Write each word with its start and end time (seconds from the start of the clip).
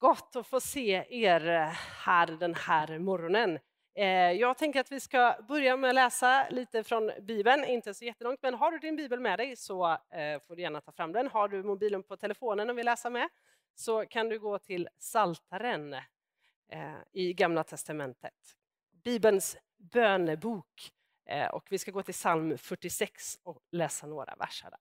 Gott 0.00 0.36
att 0.36 0.46
få 0.46 0.60
se 0.60 1.04
er 1.10 1.48
eh, 1.48 1.68
här 2.04 2.26
den 2.26 2.54
här 2.54 2.98
morgonen. 2.98 3.58
Eh, 3.94 4.06
jag 4.32 4.58
tänker 4.58 4.80
att 4.80 4.92
vi 4.92 5.00
ska 5.00 5.36
börja 5.48 5.76
med 5.76 5.88
att 5.88 5.94
läsa 5.94 6.48
lite 6.50 6.84
från 6.84 7.10
Bibeln, 7.22 7.64
inte 7.64 7.94
så 7.94 8.04
jättelångt, 8.04 8.42
men 8.42 8.54
har 8.54 8.70
du 8.70 8.78
din 8.78 8.96
bibel 8.96 9.20
med 9.20 9.38
dig 9.38 9.56
så 9.56 9.92
eh, 9.92 10.40
får 10.46 10.56
du 10.56 10.62
gärna 10.62 10.80
ta 10.80 10.92
fram 10.92 11.12
den. 11.12 11.28
Har 11.28 11.48
du 11.48 11.62
mobilen 11.62 12.02
på 12.02 12.16
telefonen 12.16 12.70
och 12.70 12.78
vill 12.78 12.86
läsa 12.86 13.10
med 13.10 13.28
så 13.74 14.06
kan 14.06 14.28
du 14.28 14.38
gå 14.38 14.58
till 14.58 14.88
Saltaren 14.98 15.96
i 17.12 17.32
Gamla 17.32 17.64
Testamentet. 17.64 18.56
Bibelns 19.04 19.56
bönebok 19.76 20.92
och 21.52 21.66
vi 21.70 21.78
ska 21.78 21.90
gå 21.90 22.02
till 22.02 22.14
psalm 22.14 22.58
46 22.58 23.38
och 23.42 23.62
läsa 23.70 24.06
några 24.06 24.34
verser 24.34 24.70
där. 24.70 24.80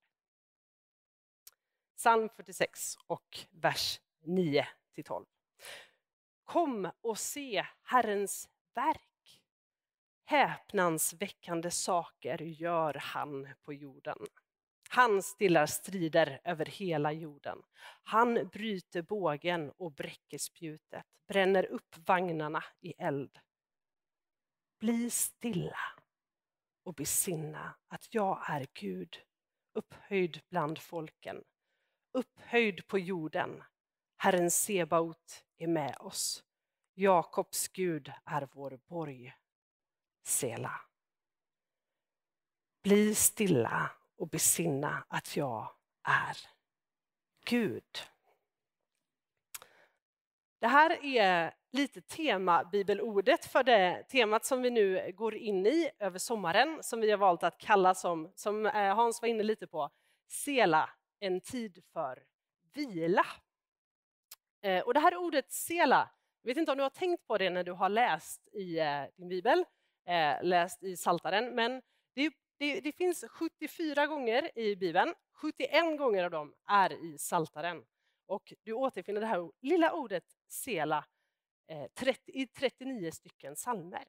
Psalm 1.96 2.30
46 2.30 2.96
och 3.08 3.40
vers 3.52 4.00
9 4.22 4.68
till 5.00 5.06
12. 5.06 5.26
Kom 6.44 6.92
och 7.02 7.18
se 7.18 7.66
Herrens 7.82 8.50
verk. 8.76 9.42
Häpnadsväckande 10.26 11.72
saker 11.72 12.42
gör 12.42 12.94
han 12.94 13.48
på 13.62 13.74
jorden. 13.74 14.18
Han 14.90 15.24
stillar 15.24 15.66
strider 15.66 16.42
över 16.44 16.66
hela 16.66 17.12
jorden. 17.12 17.62
Han 18.04 18.48
bryter 18.48 19.02
bågen 19.02 19.72
och 19.78 19.92
bräcker 19.92 20.38
spjutet, 20.38 21.06
bränner 21.28 21.66
upp 21.66 21.96
vagnarna 22.06 22.64
i 22.82 22.94
eld. 22.98 23.40
Bli 24.80 25.10
stilla 25.10 25.80
och 26.84 26.94
besinna 26.94 27.76
att 27.88 28.14
jag 28.14 28.50
är 28.50 28.68
Gud, 28.74 29.18
upphöjd 29.74 30.42
bland 30.50 30.80
folken, 30.80 31.44
upphöjd 32.14 32.88
på 32.88 33.00
jorden. 33.00 33.64
Herren 34.22 34.52
Sebaot 34.52 35.46
är 35.58 35.68
med 35.68 35.96
oss. 36.00 36.44
Jakobs 36.94 37.68
Gud 37.68 38.12
är 38.26 38.48
vår 38.52 38.80
borg. 38.88 39.34
Sela. 40.24 40.82
Bli 42.84 43.16
stilla 43.16 43.92
och 44.18 44.30
besinna 44.30 45.06
att 45.08 45.38
jag 45.38 45.72
är 46.04 46.38
Gud. 47.46 47.84
Det 50.60 50.68
här 50.68 51.06
är 51.06 51.54
lite 51.72 52.02
tema 52.02 52.64
bibelordet 52.64 53.46
för 53.46 53.64
det 53.64 54.04
temat 54.04 54.46
som 54.46 54.62
vi 54.62 54.70
nu 54.70 55.12
går 55.16 55.36
in 55.36 55.66
i 55.66 55.90
över 56.00 56.20
sommaren 56.20 56.84
som 56.84 57.02
vi 57.02 57.12
har 57.12 57.18
valt 57.18 57.44
att 57.44 57.58
kalla 57.58 57.96
som, 57.96 58.32
som 58.36 58.66
eh, 58.66 58.96
Hans 58.96 59.22
var 59.22 59.30
inne 59.30 59.44
lite 59.44 59.68
på, 59.68 59.90
Sela, 60.28 60.90
en 61.20 61.42
tid 61.42 61.84
för 61.94 62.24
vila. 62.74 63.26
Eh, 64.62 64.82
och 64.82 64.94
det 64.94 65.00
här 65.00 65.16
ordet 65.16 65.52
sela, 65.52 66.10
jag 66.42 66.50
vet 66.50 66.58
inte 66.58 66.72
om 66.72 66.78
du 66.78 66.84
har 66.84 66.90
tänkt 66.90 67.28
på 67.28 67.38
det 67.38 67.50
när 67.50 67.64
du 67.64 67.72
har 67.72 67.90
läst 67.90 68.48
i 68.54 68.80
eh, 68.80 69.04
din 69.18 69.30
bibel, 69.30 69.66
eh, 70.06 70.44
läst 70.44 70.84
i 70.84 70.98
Saltaren, 70.98 71.56
men 71.56 71.82
det, 72.16 72.34
det, 72.58 72.80
det, 72.82 72.92
finns 72.92 73.26
74 73.30 74.08
gånger 74.08 74.58
i 74.58 74.76
bibeln, 74.76 75.14
71 75.34 75.98
gånger 75.98 76.24
av 76.24 76.32
dem 76.32 76.54
är 76.70 76.94
i 76.94 77.18
Saltaren. 77.18 77.86
Och 78.28 78.54
du 78.64 78.74
återfinner 78.74 79.22
det 79.22 79.28
här 79.28 79.52
lilla 79.62 79.94
ordet 79.94 80.24
sela 80.48 81.06
i 82.26 82.48
39 82.48 83.12
stycken 83.12 83.56
salmer. 83.56 84.06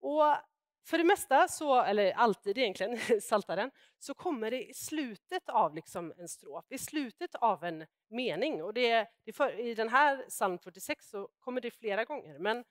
Och 0.00 0.36
för 0.84 0.98
det 0.98 1.04
mesta, 1.04 1.48
så, 1.48 1.82
eller 1.82 2.12
alltid 2.12 2.58
egentligen, 2.58 2.92
i 2.94 3.20
Saltaren, 3.22 3.70
så 3.98 4.14
kommer 4.14 4.50
det 4.50 4.70
i 4.70 4.74
slutet 4.74 5.48
av 5.48 5.74
liksom 5.74 6.12
en 6.18 6.28
strof, 6.28 6.64
i 6.68 6.78
slutet 6.78 7.34
av 7.34 7.64
en 7.64 7.86
mening. 8.08 8.62
Och 8.62 8.74
det, 8.74 9.08
det 9.24 9.32
för, 9.32 9.60
I 9.60 9.74
den 9.74 9.88
här 9.88 10.24
psalm 10.28 10.58
46 10.58 11.10
så 11.10 11.28
kommer 11.38 11.60
det 11.60 11.70
flera 11.70 12.04
gånger, 12.04 12.38
men 12.38 12.64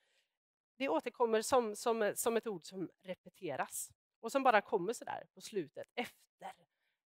det 0.78 0.88
återkommer 0.88 1.42
som, 1.42 1.76
som, 1.76 2.12
som 2.16 2.36
ett 2.36 2.46
ord 2.46 2.64
som 2.64 2.90
repeteras 3.02 3.90
och 4.20 4.32
som 4.32 4.42
bara 4.42 4.60
kommer 4.60 4.92
så 4.92 5.04
där 5.04 5.26
på 5.34 5.40
slutet 5.40 5.86
efter 5.94 6.52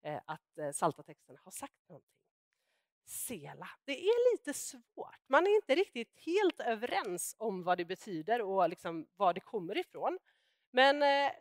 eh, 0.04 0.22
att 0.26 0.58
eh, 0.58 0.72
saltatexten 0.72 1.38
har 1.44 1.52
sagt 1.52 1.90
någonting. 1.90 2.12
Sela. 3.08 3.70
Det 3.86 4.00
är 4.00 4.34
lite 4.34 4.54
svårt. 4.54 5.20
Man 5.28 5.48
är 5.48 5.56
inte 5.56 5.76
riktigt 5.76 6.14
helt 6.26 6.60
överens 6.60 7.36
om 7.40 7.64
vad 7.64 7.78
det 7.78 7.86
betyder 7.86 8.42
och 8.42 8.70
liksom 8.70 9.08
var 9.16 9.34
det 9.34 9.40
kommer 9.40 9.78
ifrån. 9.78 10.20
Men 10.76 11.04
eh, 11.04 11.32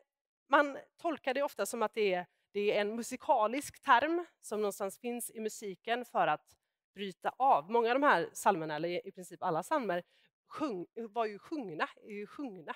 man 0.48 0.78
tolkar 0.96 1.34
det 1.34 1.42
ofta 1.42 1.66
som 1.66 1.82
att 1.82 1.94
det 1.94 2.14
är, 2.14 2.26
det 2.52 2.76
är 2.76 2.80
en 2.80 2.96
musikalisk 2.96 3.80
term 3.80 4.26
som 4.40 4.60
någonstans 4.60 4.98
finns 4.98 5.30
i 5.30 5.40
musiken 5.40 6.04
för 6.04 6.26
att 6.26 6.56
bryta 6.94 7.32
av. 7.38 7.70
Många 7.70 7.88
av 7.88 8.00
de 8.00 8.06
här 8.06 8.30
psalmerna, 8.32 8.76
eller 8.76 9.06
i 9.06 9.12
princip 9.12 9.42
alla 9.42 9.62
psalmer, 9.62 10.02
sjung, 10.46 10.86
var 10.94 11.26
ju 11.26 11.38
sjungna. 11.38 11.88
Ju 12.02 12.26
sjungna. 12.26 12.74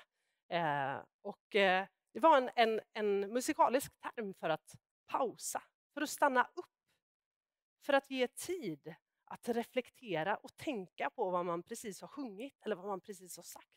Eh, 0.49 1.01
och 1.21 1.55
eh, 1.55 1.87
det 2.13 2.19
var 2.19 2.37
en, 2.37 2.49
en, 2.55 2.81
en, 2.93 3.19
musikalisk 3.33 3.91
term 4.01 4.33
för 4.33 4.49
att 4.49 4.75
pausa, 5.07 5.63
för 5.93 6.01
att 6.01 6.09
stanna 6.09 6.49
upp, 6.55 6.75
för 7.85 7.93
att 7.93 8.09
ge 8.09 8.27
tid 8.27 8.95
att 9.25 9.49
reflektera 9.49 10.35
och 10.35 10.57
tänka 10.57 11.09
på 11.09 11.29
vad 11.29 11.45
man 11.45 11.63
precis 11.63 12.01
har 12.01 12.07
sjungit 12.07 12.59
eller 12.61 12.75
vad 12.75 12.87
man 12.87 13.01
precis 13.01 13.37
har 13.37 13.43
sagt. 13.43 13.67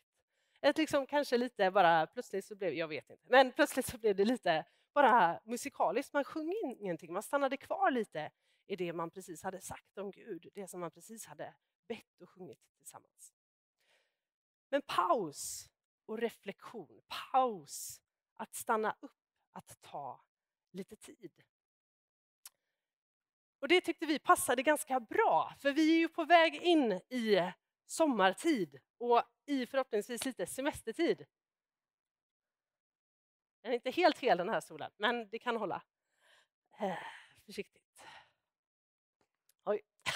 Ett 0.63 0.77
liksom 0.77 1.05
kanske 1.05 1.37
lite 1.37 1.71
bara, 1.71 2.07
plötsligt 2.07 2.45
så 2.45 2.55
blev, 2.55 2.73
jag 2.73 2.87
vet 2.87 3.09
inte, 3.09 3.29
men 3.29 3.51
plötsligt 3.51 3.85
så 3.85 3.97
blev 3.97 4.15
det 4.15 4.25
lite 4.25 4.65
bara 4.93 5.39
musikaliskt. 5.45 6.13
Man 6.13 6.23
sjöng 6.23 6.75
ingenting, 6.79 7.13
man 7.13 7.23
stannade 7.23 7.57
kvar 7.57 7.91
lite 7.91 8.31
i 8.67 8.75
det 8.75 8.93
man 8.93 9.11
precis 9.11 9.43
hade 9.43 9.61
sagt 9.61 9.97
om 9.97 10.11
Gud, 10.11 10.47
det 10.53 10.67
som 10.67 10.79
man 10.79 10.91
precis 10.91 11.25
hade 11.25 11.55
bett 11.87 12.21
och 12.21 12.29
sjungit 12.29 12.59
tillsammans. 12.77 13.33
Men 14.69 14.81
paus 14.81 15.69
och 16.05 16.17
reflektion, 16.17 17.01
paus, 17.31 18.01
att 18.33 18.55
stanna 18.55 18.95
upp, 18.99 19.11
att 19.51 19.81
ta 19.81 20.23
lite 20.71 20.95
tid. 20.95 21.31
Och 23.59 23.67
Det 23.67 23.81
tyckte 23.81 24.05
vi 24.05 24.19
passade 24.19 24.63
ganska 24.63 24.99
bra, 24.99 25.53
för 25.59 25.71
vi 25.71 25.95
är 25.95 25.99
ju 25.99 26.07
på 26.07 26.25
väg 26.25 26.55
in 26.55 26.91
i 26.91 27.53
sommartid 27.85 28.79
och 28.97 29.23
i 29.45 29.65
förhoppningsvis 29.65 30.25
lite 30.25 30.45
semestertid. 30.45 31.25
Den 33.61 33.71
är 33.71 33.75
inte 33.75 33.91
helt 33.91 34.19
hel 34.19 34.37
den 34.37 34.49
här 34.49 34.59
stolen, 34.59 34.91
men 34.97 35.29
det 35.29 35.39
kan 35.39 35.57
hålla. 35.57 35.83
Eh, 36.79 36.97
försiktigt. 37.45 38.03
Oj. 39.65 39.81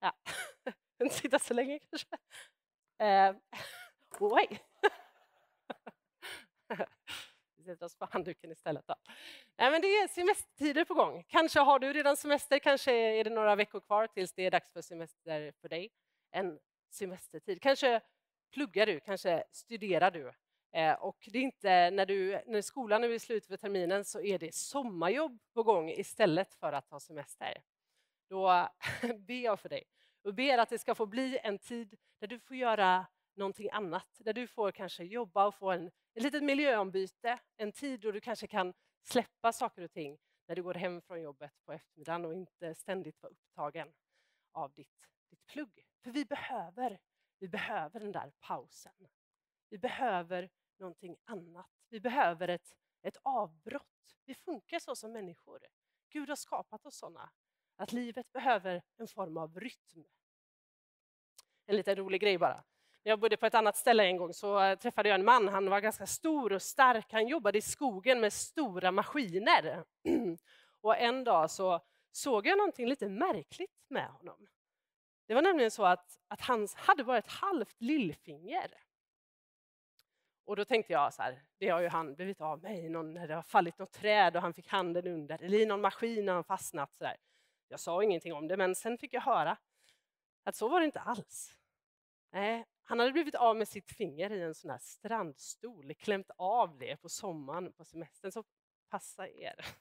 ja, 0.00 0.12
inte 1.02 1.14
sitta 1.14 1.38
så 1.38 1.54
länge 1.54 1.78
kanske. 1.78 2.16
Eh, 2.98 3.36
oj. 4.20 4.60
Vi 7.56 7.64
sätter 7.64 7.86
oss 7.86 7.96
på 7.96 8.08
handduken 8.10 8.52
istället. 8.52 8.86
Då. 8.86 8.94
Nej, 9.56 9.70
men 9.70 9.80
det 9.80 9.86
är 9.86 10.08
semestertider 10.08 10.84
på 10.84 10.94
gång. 10.94 11.24
Kanske 11.28 11.60
har 11.60 11.78
du 11.78 11.92
redan 11.92 12.16
semester, 12.16 12.58
kanske 12.58 12.92
är 12.92 13.24
det 13.24 13.30
några 13.30 13.56
veckor 13.56 13.80
kvar 13.80 14.06
tills 14.06 14.32
det 14.32 14.42
är 14.42 14.50
dags 14.50 14.72
för 14.72 14.82
semester 14.82 15.52
för 15.60 15.68
dig. 15.68 15.90
En 16.30 16.58
semestertid. 16.92 17.62
Kanske 17.62 18.00
pluggar 18.52 18.86
du, 18.86 19.00
kanske 19.00 19.44
studerar 19.50 20.10
du. 20.10 20.32
Eh, 20.72 20.94
och 20.94 21.28
det 21.32 21.38
är 21.38 21.42
inte 21.42 21.90
när, 21.90 22.06
du, 22.06 22.40
när 22.46 22.62
skolan 22.62 23.04
är 23.04 23.18
slut 23.18 23.46
för 23.46 23.56
terminen 23.56 24.04
så 24.04 24.20
är 24.20 24.38
det 24.38 24.54
sommarjobb 24.54 25.38
på 25.54 25.62
gång 25.62 25.90
istället 25.90 26.54
för 26.54 26.72
att 26.72 26.88
ha 26.88 27.00
semester. 27.00 27.62
Då 28.28 28.68
ber 29.18 29.44
jag 29.44 29.60
för 29.60 29.68
dig 29.68 29.84
och 30.22 30.34
ber 30.34 30.58
att 30.58 30.68
det 30.68 30.78
ska 30.78 30.94
få 30.94 31.06
bli 31.06 31.38
en 31.42 31.58
tid 31.58 31.96
där 32.20 32.26
du 32.26 32.38
får 32.38 32.56
göra 32.56 33.06
någonting 33.34 33.70
annat, 33.72 34.16
där 34.18 34.32
du 34.32 34.46
får 34.46 34.72
kanske 34.72 35.04
jobba 35.04 35.46
och 35.46 35.54
få 35.54 35.70
en, 35.70 35.86
ett 36.14 36.22
litet 36.22 36.42
miljöombyte, 36.42 37.38
en 37.56 37.72
tid 37.72 38.00
då 38.00 38.12
du 38.12 38.20
kanske 38.20 38.46
kan 38.46 38.74
släppa 39.02 39.52
saker 39.52 39.82
och 39.82 39.90
ting 39.90 40.18
när 40.48 40.56
du 40.56 40.62
går 40.62 40.74
hem 40.74 41.02
från 41.02 41.22
jobbet 41.22 41.52
på 41.64 41.72
eftermiddagen 41.72 42.24
och 42.24 42.34
inte 42.34 42.74
ständigt 42.74 43.22
vara 43.22 43.32
upptagen 43.32 43.92
av 44.52 44.72
ditt, 44.72 44.88
ditt 45.30 45.46
plugg. 45.46 45.86
För 46.02 46.10
vi 46.10 46.24
behöver, 46.24 46.98
vi 47.38 47.48
behöver 47.48 48.00
den 48.00 48.12
där 48.12 48.32
pausen. 48.40 49.08
Vi 49.68 49.78
behöver 49.78 50.50
någonting 50.78 51.16
annat. 51.24 51.70
Vi 51.88 52.00
behöver 52.00 52.48
ett, 52.48 52.76
ett 53.02 53.16
avbrott. 53.22 54.16
Vi 54.24 54.34
funkar 54.34 54.78
så 54.78 54.96
som 54.96 55.12
människor. 55.12 55.60
Gud 56.08 56.28
har 56.28 56.36
skapat 56.36 56.86
oss 56.86 56.98
sådana. 56.98 57.30
Att 57.76 57.92
livet 57.92 58.32
behöver 58.32 58.82
en 58.96 59.08
form 59.08 59.36
av 59.36 59.60
rytm. 59.60 60.04
En 61.66 61.76
liten 61.76 61.96
rolig 61.96 62.20
grej 62.20 62.38
bara. 62.38 62.64
När 63.02 63.10
jag 63.10 63.20
bodde 63.20 63.36
på 63.36 63.46
ett 63.46 63.54
annat 63.54 63.76
ställe 63.76 64.04
en 64.04 64.16
gång 64.16 64.34
så 64.34 64.60
eh, 64.60 64.78
träffade 64.78 65.08
jag 65.08 65.14
en 65.14 65.24
man. 65.24 65.48
Han 65.48 65.70
var 65.70 65.80
ganska 65.80 66.06
stor 66.06 66.52
och 66.52 66.62
stark. 66.62 67.12
Han 67.12 67.28
jobbade 67.28 67.58
i 67.58 67.62
skogen 67.62 68.20
med 68.20 68.32
stora 68.32 68.90
maskiner. 68.90 69.84
Och 70.80 70.96
en 70.96 71.24
dag 71.24 71.50
så 71.50 71.80
såg 72.12 72.46
jag 72.46 72.58
någonting 72.58 72.86
lite 72.86 73.08
märkligt 73.08 73.84
med 73.88 74.08
honom. 74.08 74.46
Det 75.30 75.34
var 75.34 75.42
nämligen 75.42 75.70
så 75.70 75.84
att, 75.84 76.20
att 76.28 76.40
han 76.40 76.68
hade 76.74 77.04
bara 77.04 77.18
ett 77.18 77.26
halvt 77.26 77.80
lillfinger. 77.80 78.70
Och 80.44 80.56
då 80.56 80.64
tänkte 80.64 80.92
jag 80.92 81.14
så 81.14 81.22
här, 81.22 81.42
det 81.58 81.68
har 81.68 81.80
ju 81.80 81.88
han 81.88 82.14
blivit 82.14 82.40
av 82.40 82.62
med 82.62 82.78
i 82.78 82.88
någon, 82.88 83.14
när 83.14 83.28
det 83.28 83.34
har 83.34 83.42
fallit 83.42 83.78
något 83.78 83.92
träd 83.92 84.36
och 84.36 84.42
han 84.42 84.54
fick 84.54 84.68
handen 84.68 85.06
under, 85.06 85.42
eller 85.42 85.58
i 85.58 85.66
någon 85.66 85.80
maskin 85.80 86.28
och 86.28 86.34
han 86.34 86.44
fastnat. 86.44 86.94
Så 86.94 87.04
där. 87.04 87.16
Jag 87.68 87.80
sa 87.80 88.02
ingenting 88.02 88.32
om 88.32 88.48
det, 88.48 88.56
men 88.56 88.74
sen 88.74 88.98
fick 88.98 89.14
jag 89.14 89.20
höra 89.20 89.56
att 90.44 90.56
så 90.56 90.68
var 90.68 90.80
det 90.80 90.86
inte 90.86 91.00
alls. 91.00 91.56
Nej, 92.30 92.66
han 92.82 92.98
hade 92.98 93.12
blivit 93.12 93.34
av 93.34 93.56
med 93.56 93.68
sitt 93.68 93.90
finger 93.90 94.32
i 94.32 94.42
en 94.42 94.54
sån 94.54 94.70
här 94.70 94.78
strandstol, 94.78 95.94
klämt 95.94 96.30
av 96.36 96.78
det 96.78 96.96
på 96.96 97.08
sommaren 97.08 97.72
på 97.72 97.84
semestern, 97.84 98.32
så 98.32 98.44
passa 98.88 99.28
er. 99.28 99.66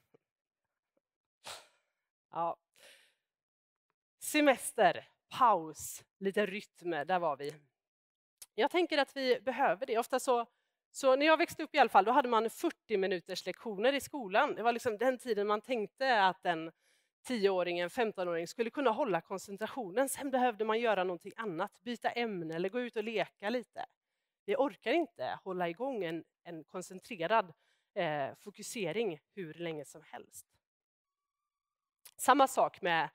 Ja. 2.31 2.57
Semester, 4.19 5.07
paus, 5.29 6.03
lite 6.19 6.45
rytm, 6.45 6.89
där 6.89 7.19
var 7.19 7.37
vi. 7.37 7.53
Jag 8.55 8.71
tänker 8.71 8.97
att 8.97 9.15
vi 9.15 9.39
behöver 9.41 9.85
det. 9.85 9.97
Ofta 9.97 10.19
så, 10.19 10.45
så 10.91 11.15
när 11.15 11.25
jag 11.25 11.37
växte 11.37 11.63
upp 11.63 11.75
i 11.75 11.79
alla 11.79 11.89
fall, 11.89 12.05
då 12.05 12.11
hade 12.11 12.29
man 12.29 12.49
40 12.49 12.97
minuters 12.97 13.45
lektioner 13.45 13.93
i 13.93 14.01
skolan. 14.01 14.55
Det 14.55 14.63
var 14.63 14.73
liksom 14.73 14.97
den 14.97 15.17
tiden 15.17 15.47
man 15.47 15.61
tänkte 15.61 16.23
att 16.23 16.45
en 16.45 16.71
10-åring, 17.27 17.79
en 17.79 17.89
15-åring 17.89 18.47
skulle 18.47 18.69
kunna 18.69 18.91
hålla 18.91 19.21
koncentrationen. 19.21 20.09
Sen 20.09 20.31
behövde 20.31 20.65
man 20.65 20.79
göra 20.79 21.03
någonting 21.03 21.31
annat, 21.35 21.81
byta 21.81 22.09
ämne 22.09 22.55
eller 22.55 22.69
gå 22.69 22.79
ut 22.79 22.95
och 22.95 23.03
leka 23.03 23.49
lite. 23.49 23.85
Vi 24.45 24.55
orkar 24.55 24.91
inte 24.91 25.39
hålla 25.43 25.69
igång 25.69 26.03
en, 26.03 26.23
en 26.43 26.63
koncentrerad 26.63 27.53
eh, 27.93 28.35
fokusering 28.35 29.19
hur 29.35 29.53
länge 29.53 29.85
som 29.85 30.01
helst. 30.05 30.45
Samma 32.17 32.47
sak 32.47 32.81
med 32.81 33.09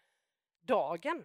dagen. 0.60 1.24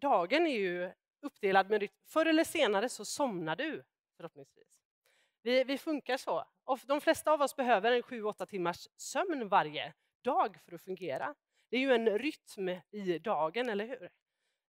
Dagen 0.00 0.46
är 0.46 0.58
ju 0.58 0.92
uppdelad 1.20 1.70
med 1.70 1.80
rytm, 1.80 1.94
Förr 2.06 2.26
eller 2.26 2.44
senare 2.44 2.88
så 2.88 3.04
somnar 3.04 3.56
du 3.56 3.84
förhoppningsvis. 4.16 4.78
Vi, 5.42 5.64
vi 5.64 5.78
funkar 5.78 6.16
så. 6.16 6.44
De 6.86 7.00
flesta 7.00 7.32
av 7.32 7.42
oss 7.42 7.56
behöver 7.56 7.92
en 7.92 8.02
7-8 8.02 8.46
timmars 8.46 8.88
sömn 8.96 9.48
varje 9.48 9.94
dag 10.22 10.58
för 10.64 10.74
att 10.74 10.82
fungera. 10.82 11.34
Det 11.68 11.76
är 11.76 11.80
ju 11.80 11.92
en 11.92 12.18
rytm 12.18 12.68
i 12.90 13.18
dagen, 13.18 13.68
eller 13.68 13.86
hur? 13.86 14.10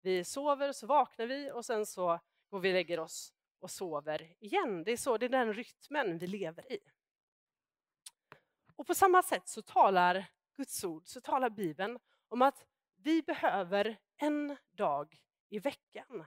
Vi 0.02 0.24
sover, 0.24 0.72
så 0.72 0.88
vaknar 0.88 1.26
vi 1.26 1.52
och 1.52 1.66
sen 1.66 1.86
så 1.86 2.20
går 2.50 2.60
vi 2.60 2.70
och 2.70 2.74
lägger 2.74 3.00
oss 3.00 3.34
och 3.60 3.72
sover 3.72 4.36
igen. 4.40 4.84
Det 4.84 4.92
är, 4.92 4.98
så, 4.98 5.18
det 5.18 5.26
är 5.26 5.30
den 5.30 5.54
rytmen 5.54 6.18
vi 6.18 6.28
lever 6.28 6.72
i. 6.72 6.80
Och 8.76 8.88
på 8.88 8.96
samma 8.96 9.24
sätt 9.24 9.48
så 9.48 9.62
talar 9.62 10.26
Guds 10.56 10.84
ord, 10.84 11.08
så 11.08 11.22
talar 11.22 11.50
Bibeln 11.50 12.00
om 12.28 12.42
att 12.42 12.66
vi 13.04 13.22
behöver 13.22 14.00
en 14.18 14.58
dag 14.72 15.22
i 15.50 15.60
veckan 15.60 16.26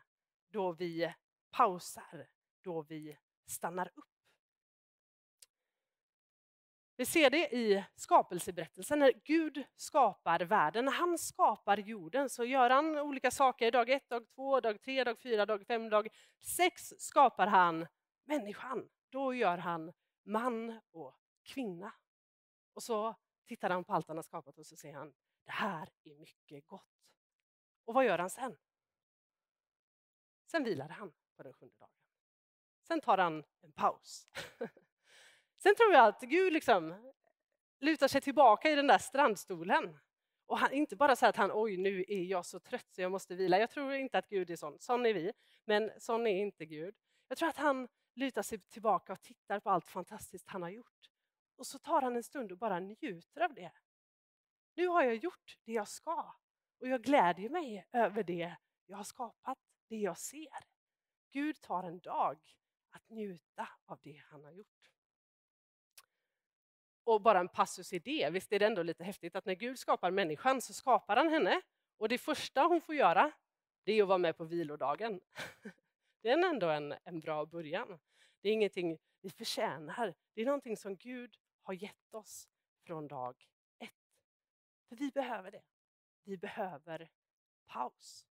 då 0.51 0.73
vi 0.73 1.15
pausar, 1.51 2.29
då 2.63 2.83
vi 2.83 3.19
stannar 3.47 3.91
upp. 3.95 4.05
Vi 6.97 7.07
ser 7.07 7.31
det 7.31 7.55
i 7.55 7.85
skapelseberättelsen 7.97 8.99
när 8.99 9.13
Gud 9.25 9.65
skapar 9.77 10.41
världen. 10.41 10.85
När 10.85 10.93
han 10.93 11.19
skapar 11.19 11.77
jorden 11.77 12.29
så 12.29 12.45
gör 12.45 12.71
han 12.71 12.99
olika 12.99 13.31
saker. 13.31 13.71
Dag 13.71 13.91
ett, 13.91 14.09
dag 14.09 14.29
två, 14.35 14.61
dag 14.61 14.83
tre, 14.83 15.05
dag 15.05 15.19
fyra, 15.19 15.47
dag 15.47 15.67
fem, 15.67 15.91
dag 15.91 16.09
sex 16.41 16.95
skapar 16.99 17.47
han 17.47 17.87
människan. 18.25 18.89
Då 19.09 19.35
gör 19.35 19.59
han 19.59 19.93
man 20.23 20.81
och 20.91 21.15
kvinna. 21.43 21.93
Och 22.75 22.83
så 22.83 23.15
tittar 23.47 23.71
han 23.71 23.85
på 23.85 23.93
allt 23.93 24.09
han 24.09 24.19
har 24.19 24.23
skapat 24.23 24.59
och 24.59 24.67
så 24.67 24.77
säger 24.77 24.95
han, 24.95 25.13
det 25.51 25.55
här 25.55 25.89
är 26.05 26.15
mycket 26.15 26.67
gott. 26.67 27.09
Och 27.85 27.95
vad 27.95 28.05
gör 28.05 28.19
han 28.19 28.31
sen? 28.31 28.57
Sen 30.47 30.65
vilar 30.65 30.89
han 30.89 31.13
på 31.37 31.43
den 31.43 31.53
sjunde 31.53 31.75
dagen. 31.79 31.91
Sen 32.83 33.01
tar 33.01 33.19
han 33.19 33.45
en 33.61 33.73
paus. 33.73 34.29
Sen 35.59 35.75
tror 35.75 35.93
jag 35.93 36.09
att 36.09 36.21
Gud 36.21 36.53
liksom 36.53 37.13
lutar 37.81 38.09
sig 38.09 38.21
tillbaka 38.21 38.71
i 38.71 38.75
den 38.75 38.87
där 38.87 38.99
strandstolen. 38.99 39.99
Och 40.47 40.59
han, 40.59 40.73
inte 40.73 40.97
bara 40.97 41.17
säger 41.17 41.29
att 41.29 41.37
han, 41.37 41.51
oj 41.53 41.77
nu 41.77 42.05
är 42.09 42.23
jag 42.23 42.47
så 42.47 42.61
trött 42.61 42.87
så 42.91 43.03
jag 43.03 43.11
måste 43.11 43.35
vila. 43.35 43.59
Jag 43.59 43.71
tror 43.71 43.93
inte 43.95 44.19
att 44.19 44.29
Gud 44.29 44.51
är 44.51 44.57
sån, 44.57 44.79
sån 44.79 45.07
är 45.07 45.15
vi, 45.15 45.33
men 45.65 45.91
sån 45.99 46.27
är 46.27 46.41
inte 46.41 46.67
Gud. 46.67 46.95
Jag 47.29 47.39
tror 47.39 47.49
att 47.49 47.57
han 47.57 47.89
lutar 48.15 48.43
sig 48.43 48.59
tillbaka 48.59 49.13
och 49.13 49.23
tittar 49.23 49.61
på 49.61 49.71
allt 49.71 49.91
fantastiskt 49.91 50.49
han 50.49 50.63
har 50.63 50.71
gjort. 50.71 51.11
Och 51.57 51.67
så 51.67 51.79
tar 51.79 52.03
han 52.03 52.17
en 52.17 52.23
stund 52.23 52.53
och 52.53 52.59
bara 52.59 52.81
njuter 52.81 53.41
av 53.41 53.55
det. 53.55 53.73
Nu 54.81 54.89
har 54.89 55.03
jag 55.03 55.17
gjort 55.17 55.59
det 55.65 55.73
jag 55.73 55.89
ska 55.89 56.35
och 56.81 56.89
jag 56.89 57.03
glädjer 57.03 57.51
mig 57.51 57.87
över 57.93 58.23
det 58.23 58.57
jag 58.87 58.97
har 58.97 59.05
skapat, 59.05 59.59
det 59.89 59.97
jag 59.97 60.19
ser. 60.19 60.65
Gud 61.33 61.61
tar 61.61 61.83
en 61.83 62.01
dag 62.01 62.39
att 62.91 63.09
njuta 63.09 63.69
av 63.85 63.99
det 64.03 64.23
han 64.31 64.45
har 64.45 64.53
gjort. 64.53 64.91
Och 67.05 67.21
bara 67.21 67.41
en 67.41 67.49
passus 67.49 67.93
i 67.93 67.99
det, 67.99 68.31
visst 68.31 68.53
är 68.53 68.59
det 68.59 68.67
ändå 68.67 68.83
lite 68.83 69.05
häftigt 69.05 69.37
att 69.37 69.47
när 69.47 69.55
Gud 69.55 69.79
skapar 69.79 70.11
människan 70.11 70.61
så 70.61 70.73
skapar 70.73 71.17
han 71.17 71.29
henne 71.29 71.61
och 71.97 72.09
det 72.09 72.19
första 72.19 72.63
hon 72.63 72.81
får 72.81 72.95
göra 72.95 73.33
det 73.85 73.93
är 73.93 74.03
att 74.03 74.09
vara 74.09 74.19
med 74.19 74.37
på 74.37 74.45
vilodagen. 74.45 75.21
Det 76.23 76.31
är 76.31 76.49
ändå 76.51 76.69
en, 76.69 76.95
en 77.05 77.21
bra 77.21 77.47
början. 77.47 77.99
Det 78.41 78.49
är 78.49 78.53
ingenting 78.53 78.99
vi 79.21 79.31
förtjänar. 79.31 80.15
Det 80.35 80.41
är 80.41 80.47
någonting 80.47 80.77
som 80.77 80.97
Gud 80.97 81.37
har 81.63 81.75
gett 81.75 82.15
oss 82.15 82.49
från 82.87 83.09
dag. 83.09 83.47
För 84.91 84.97
vi 84.97 85.11
behöver 85.11 85.51
det. 85.51 85.63
Vi 86.25 86.37
behöver 86.37 87.11
paus. 87.67 88.27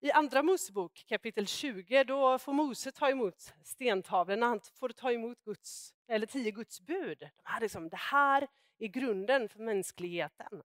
I 0.00 0.12
Andra 0.12 0.42
Mosebok 0.42 1.04
kapitel 1.06 1.46
20 1.46 2.04
då 2.04 2.38
får 2.38 2.52
Mose 2.52 2.92
ta 2.92 3.10
emot 3.10 3.54
stentavlorna, 3.62 4.46
han 4.46 4.60
får 4.60 4.88
ta 4.88 5.12
emot 5.12 5.44
Guds, 5.44 5.94
eller 6.06 6.26
tio 6.26 6.50
Guds 6.50 6.80
bud. 6.80 7.18
De 7.18 7.30
här 7.44 7.60
liksom, 7.60 7.88
det 7.88 7.96
här 7.96 8.48
är 8.78 8.86
grunden 8.86 9.48
för 9.48 9.58
mänskligheten. 9.58 10.62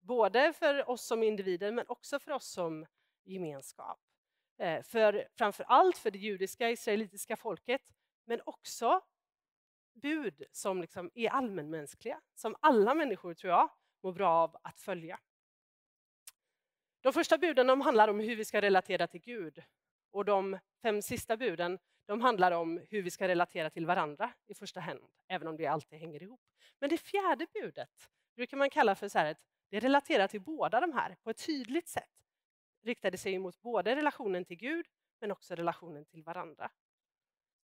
Både 0.00 0.52
för 0.52 0.90
oss 0.90 1.06
som 1.06 1.22
individer 1.22 1.72
men 1.72 1.84
också 1.88 2.18
för 2.18 2.30
oss 2.30 2.46
som 2.46 2.86
gemenskap. 3.24 4.00
Eh, 4.58 4.82
för, 4.82 5.28
framför 5.34 5.64
allt 5.64 5.98
för 5.98 6.10
det 6.10 6.18
judiska 6.18 6.70
israelitiska 6.70 7.36
folket 7.36 7.82
men 8.24 8.40
också 8.44 9.00
bud 9.94 10.42
som 10.52 10.80
liksom 10.80 11.10
är 11.14 11.30
allmänmänskliga, 11.30 12.20
som 12.34 12.56
alla 12.60 12.94
människor 12.94 13.34
tror 13.34 13.52
jag 13.52 13.70
mår 14.02 14.12
bra 14.12 14.30
av 14.30 14.56
att 14.62 14.80
följa. 14.80 15.20
De 17.00 17.12
första 17.12 17.38
buden 17.38 17.66
de 17.66 17.80
handlar 17.80 18.08
om 18.08 18.20
hur 18.20 18.36
vi 18.36 18.44
ska 18.44 18.60
relatera 18.62 19.06
till 19.06 19.20
Gud 19.20 19.62
och 20.10 20.24
de 20.24 20.58
fem 20.82 21.02
sista 21.02 21.36
buden 21.36 21.78
de 22.06 22.20
handlar 22.20 22.52
om 22.52 22.80
hur 22.90 23.02
vi 23.02 23.10
ska 23.10 23.28
relatera 23.28 23.70
till 23.70 23.86
varandra 23.86 24.32
i 24.46 24.54
första 24.54 24.80
hand, 24.80 25.00
även 25.28 25.48
om 25.48 25.56
det 25.56 25.66
alltid 25.66 25.98
hänger 25.98 26.22
ihop. 26.22 26.40
Men 26.78 26.90
det 26.90 26.98
fjärde 26.98 27.46
budet 27.52 28.10
brukar 28.36 28.56
man 28.56 28.70
kalla 28.70 28.94
för 28.94 29.08
så 29.08 29.18
här, 29.18 29.36
det 29.70 29.80
relaterar 29.80 30.28
till 30.28 30.40
båda 30.40 30.80
de 30.80 30.92
här 30.92 31.16
på 31.22 31.30
ett 31.30 31.46
tydligt 31.46 31.88
sätt. 31.88 32.10
Riktade 32.82 33.18
sig 33.18 33.38
mot 33.38 33.60
både 33.60 33.96
relationen 33.96 34.44
till 34.44 34.56
Gud 34.56 34.86
men 35.20 35.32
också 35.32 35.54
relationen 35.54 36.04
till 36.04 36.22
varandra. 36.22 36.70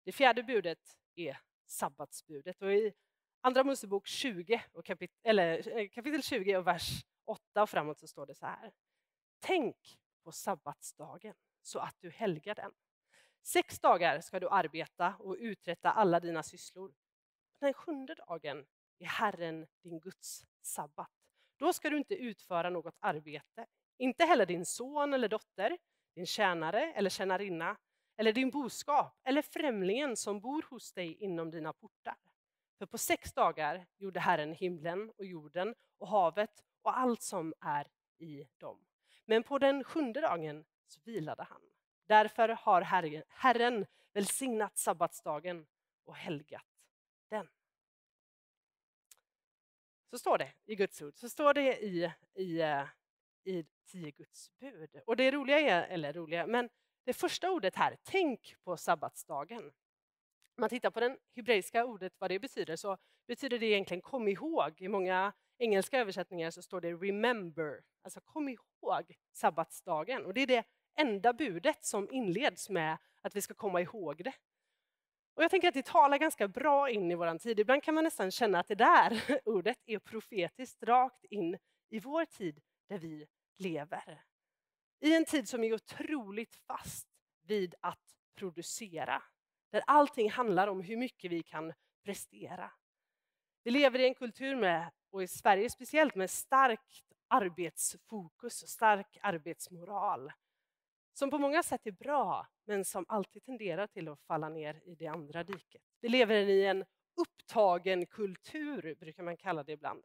Det 0.05 0.13
fjärde 0.13 0.43
budet 0.43 0.99
är 1.15 1.39
sabbatsbudet 1.71 2.63
och 2.63 2.73
i 2.73 2.93
Andra 3.41 3.65
Mosebok 3.65 4.07
20 4.07 4.63
och 4.73 4.85
kapit 4.85 5.11
eller, 5.23 5.79
eh, 5.79 5.89
kapitel 5.89 6.23
20 6.23 6.57
och 6.57 6.67
vers 6.67 7.05
8 7.25 7.63
och 7.63 7.71
framåt 7.71 7.99
så 7.99 8.07
står 8.07 8.27
det 8.27 8.35
så 8.35 8.47
här. 8.47 8.73
Tänk 9.41 9.99
på 10.25 10.33
sabbatsdagen 10.33 11.35
så 11.63 11.79
att 11.79 11.97
du 12.01 12.11
helgar 12.11 12.55
den. 12.55 12.73
Sex 13.43 13.81
dagar 13.81 14.21
ska 14.21 14.41
du 14.41 14.49
arbeta 14.49 15.15
och 15.19 15.37
uträtta 15.39 15.93
alla 15.93 16.21
dina 16.21 16.43
sysslor. 16.43 16.95
Den 17.61 17.75
sjunde 17.75 18.15
dagen 18.15 18.67
är 18.99 19.07
Herren 19.07 19.67
din 19.83 20.01
Guds 20.01 20.47
sabbat. 20.63 21.11
Då 21.57 21.73
ska 21.73 21.91
du 21.91 21.99
inte 21.99 22.15
utföra 22.15 22.71
något 22.71 22.97
arbete, 23.01 23.67
inte 23.99 24.25
heller 24.25 24.47
din 24.47 24.67
son 24.67 25.15
eller 25.15 25.29
dotter, 25.29 25.79
din 26.15 26.27
tjänare 26.27 26.93
eller 26.93 27.11
tjänarinna, 27.11 27.77
eller 28.19 28.33
din 28.33 28.51
boskap 28.51 29.21
eller 29.25 29.43
främlingen 29.43 30.17
som 30.17 30.41
bor 30.41 30.65
hos 30.71 30.93
dig 30.93 31.15
inom 31.15 31.51
dina 31.51 31.73
portar. 31.73 32.17
För 32.79 32.87
på 32.87 32.99
sex 32.99 33.33
dagar 33.33 33.87
gjorde 33.97 34.21
Herren 34.21 34.53
himlen 34.53 35.11
och 35.17 35.25
jorden 35.25 35.75
och 35.99 36.09
havet 36.09 36.65
och 36.83 36.99
allt 36.99 37.23
som 37.23 37.55
är 37.61 37.89
i 38.19 38.47
dem. 38.57 38.85
Men 39.25 39.43
på 39.43 39.59
den 39.59 39.85
sjunde 39.85 40.21
dagen 40.21 40.65
så 40.87 41.01
vilade 41.05 41.43
han. 41.43 41.61
Därför 42.07 42.49
har 42.49 42.83
Herren 43.29 43.87
välsignat 44.13 44.79
sabbatsdagen 44.79 45.67
och 46.05 46.17
helgat 46.17 46.67
den. 47.29 47.49
Så 50.11 50.19
står 50.19 50.39
det 50.39 50.53
i 50.65 50.75
Guds 50.75 51.03
ord, 51.03 51.15
så 51.17 51.29
står 51.29 51.55
det 51.55 51.85
i, 51.85 52.13
i, 52.35 52.61
eh, 52.61 52.87
i 53.45 53.67
tio 53.87 54.11
Guds 54.11 54.51
bud. 54.59 55.01
Och 55.07 55.17
det 55.17 55.31
roliga 55.31 55.61
är, 55.61 55.89
eller 55.89 56.13
roliga, 56.13 56.47
men 56.47 56.71
det 57.09 57.15
första 57.15 57.51
ordet 57.51 57.77
här, 57.77 57.97
tänk 58.05 58.55
på 58.65 58.77
sabbatsdagen. 58.77 59.65
Om 59.65 60.61
man 60.61 60.69
tittar 60.69 60.91
på 60.91 61.01
det 61.01 61.17
hebreiska 61.37 61.85
ordet, 61.85 62.13
vad 62.19 62.31
det 62.31 62.39
betyder, 62.39 62.77
så 62.77 62.97
betyder 63.27 63.59
det 63.59 63.67
egentligen 63.67 64.01
kom 64.01 64.29
ihåg. 64.29 64.81
I 64.81 64.89
många 64.89 65.33
engelska 65.59 65.99
översättningar 65.99 66.51
så 66.51 66.63
står 66.63 66.81
det 66.81 66.93
remember, 66.93 67.83
alltså 68.03 68.21
kom 68.21 68.49
ihåg 68.49 69.15
sabbatsdagen. 69.33 70.27
Och 70.27 70.35
det 70.35 70.41
är 70.41 70.47
det 70.47 70.65
enda 70.97 71.33
budet 71.33 71.85
som 71.85 72.09
inleds 72.11 72.71
med 72.71 72.99
att 73.21 73.37
vi 73.37 73.41
ska 73.41 73.55
komma 73.55 73.81
ihåg 73.81 74.25
det. 74.25 74.35
Och 75.35 75.43
jag 75.43 75.51
tänker 75.51 75.69
att 75.69 75.75
det 75.75 75.87
talar 75.87 76.19
ganska 76.19 76.49
bra 76.49 76.91
in 76.91 77.11
i 77.11 77.15
vår 77.15 77.39
tid. 77.39 77.61
Ibland 77.61 77.83
kan 77.83 77.95
man 77.95 78.05
nästan 78.05 78.31
känna 78.31 78.61
att 78.61 78.69
det 78.69 78.75
där 78.75 79.41
ordet 79.45 79.79
är 79.87 79.99
profetiskt 79.99 80.83
rakt 80.83 81.25
in 81.25 81.59
i 81.91 82.01
vår 82.01 82.25
tid 82.25 82.61
där 82.89 82.99
vi 82.99 83.27
lever. 83.59 84.28
I 85.01 85.15
en 85.15 85.25
tid 85.25 85.49
som 85.49 85.65
är 85.65 85.75
otroligt 85.75 86.57
fast 86.57 87.09
vid 87.43 87.75
att 87.81 88.17
producera. 88.35 89.23
Där 89.71 89.83
allting 89.87 90.31
handlar 90.31 90.69
om 90.69 90.81
hur 90.81 90.97
mycket 90.97 91.31
vi 91.31 91.43
kan 91.43 91.73
prestera. 92.05 92.71
Vi 93.63 93.71
lever 93.71 93.99
i 93.99 94.05
en 94.05 94.15
kultur 94.15 94.57
med, 94.57 94.91
och 95.11 95.23
i 95.23 95.29
Sverige 95.29 95.71
speciellt, 95.71 96.15
med 96.15 96.31
starkt 96.31 97.05
arbetsfokus 97.29 98.63
och 98.63 98.69
stark 98.69 99.19
arbetsmoral. 99.23 100.33
Som 101.13 101.31
på 101.31 101.39
många 101.39 101.63
sätt 101.63 101.87
är 101.87 101.93
bra, 101.93 102.47
men 102.65 102.85
som 102.85 103.05
alltid 103.09 103.45
tenderar 103.45 103.87
till 103.87 104.09
att 104.09 104.21
falla 104.21 104.49
ner 104.49 104.81
i 104.85 104.95
det 104.95 105.07
andra 105.07 105.45
diket. 105.45 105.83
Vi 106.01 106.09
lever 106.09 106.35
i 106.35 106.67
en 106.67 106.85
upptagen 107.21 108.07
kultur, 108.07 108.95
brukar 108.95 109.23
man 109.23 109.37
kalla 109.37 109.63
det 109.63 109.73
ibland. 109.73 110.03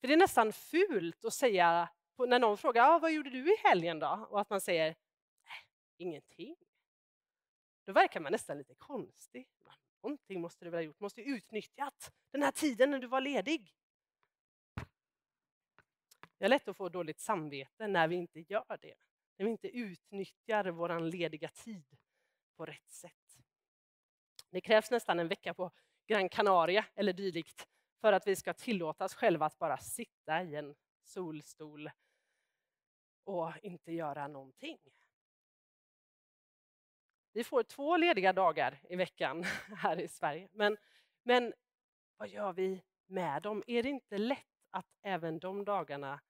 För 0.00 0.08
det 0.08 0.14
är 0.14 0.18
nästan 0.18 0.52
fult 0.52 1.24
att 1.24 1.32
säga, 1.32 1.88
när 2.26 2.38
någon 2.38 2.58
frågar 2.58 2.90
ah, 2.90 2.98
vad 2.98 3.12
gjorde 3.12 3.30
du 3.30 3.52
i 3.52 3.56
helgen 3.56 3.98
då? 3.98 4.26
Och 4.30 4.40
att 4.40 4.50
man 4.50 4.60
säger 4.60 4.88
äh, 4.88 4.94
ingenting. 5.96 6.56
Då 7.84 7.92
verkar 7.92 8.20
man 8.20 8.32
nästan 8.32 8.58
lite 8.58 8.74
konstig. 8.74 9.48
Någonting 10.02 10.40
måste 10.40 10.64
du 10.64 10.70
väl 10.70 10.78
ha 10.78 10.82
gjort, 10.82 11.00
måste 11.00 11.20
ju 11.20 11.36
utnyttjat 11.36 12.12
den 12.30 12.42
här 12.42 12.50
tiden 12.50 12.90
när 12.90 12.98
du 12.98 13.06
var 13.06 13.20
ledig. 13.20 13.74
Det 16.38 16.44
är 16.44 16.48
lätt 16.48 16.68
att 16.68 16.76
få 16.76 16.88
dåligt 16.88 17.20
samvete 17.20 17.86
när 17.86 18.08
vi 18.08 18.16
inte 18.16 18.40
gör 18.40 18.78
det. 18.80 18.94
När 19.36 19.44
vi 19.44 19.50
inte 19.50 19.68
utnyttjar 19.68 20.64
vår 20.64 21.00
lediga 21.00 21.48
tid 21.48 21.96
på 22.56 22.66
rätt 22.66 22.90
sätt. 22.90 23.38
Det 24.50 24.60
krävs 24.60 24.90
nästan 24.90 25.18
en 25.18 25.28
vecka 25.28 25.54
på 25.54 25.70
Gran 26.06 26.28
Canaria 26.28 26.84
eller 26.94 27.12
dylikt 27.12 27.68
för 28.00 28.12
att 28.12 28.26
vi 28.26 28.36
ska 28.36 28.54
tillåta 28.54 29.04
oss 29.04 29.14
själva 29.14 29.46
att 29.46 29.58
bara 29.58 29.78
sitta 29.78 30.42
i 30.42 30.54
en 30.54 30.74
solstol 31.04 31.90
och 33.28 33.52
inte 33.62 33.92
göra 33.92 34.28
någonting. 34.28 34.78
Vi 37.32 37.44
får 37.44 37.62
två 37.62 37.96
lediga 37.96 38.32
dagar 38.32 38.80
i 38.88 38.96
veckan 38.96 39.42
här 39.76 40.00
i 40.00 40.08
Sverige. 40.08 40.48
Men, 40.52 40.76
men 41.22 41.52
vad 42.16 42.28
gör 42.28 42.52
vi 42.52 42.82
med 43.06 43.42
dem? 43.42 43.62
Är 43.66 43.82
det 43.82 43.88
inte 43.88 44.18
lätt 44.18 44.46
att 44.70 44.86
även 45.02 45.38
de 45.38 45.64
dagarna 45.64 46.20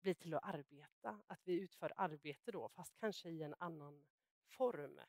blir 0.00 0.14
till 0.14 0.34
att 0.34 0.44
arbeta? 0.44 1.20
Att 1.26 1.40
vi 1.44 1.60
utför 1.60 1.92
arbete 1.96 2.52
då, 2.52 2.68
fast 2.68 2.96
kanske 3.00 3.28
i 3.28 3.42
en 3.42 3.54
annan 3.58 4.06
form? 4.48 5.00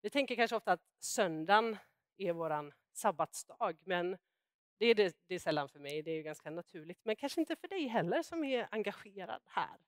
Vi 0.00 0.10
tänker 0.10 0.36
kanske 0.36 0.56
ofta 0.56 0.72
att 0.72 0.86
söndagen 0.98 1.76
är 2.16 2.32
vår 2.32 2.74
sabbatsdag, 2.92 3.78
men 3.84 4.18
det 4.78 4.86
är, 4.86 4.94
det, 4.94 5.16
det 5.26 5.34
är 5.34 5.38
sällan 5.38 5.68
för 5.68 5.78
mig, 5.78 6.02
det 6.02 6.10
är 6.10 6.22
ganska 6.22 6.50
naturligt. 6.50 7.04
Men 7.04 7.16
kanske 7.16 7.40
inte 7.40 7.56
för 7.56 7.68
dig 7.68 7.86
heller 7.86 8.22
som 8.22 8.44
är 8.44 8.68
engagerad 8.70 9.42
här. 9.46 9.78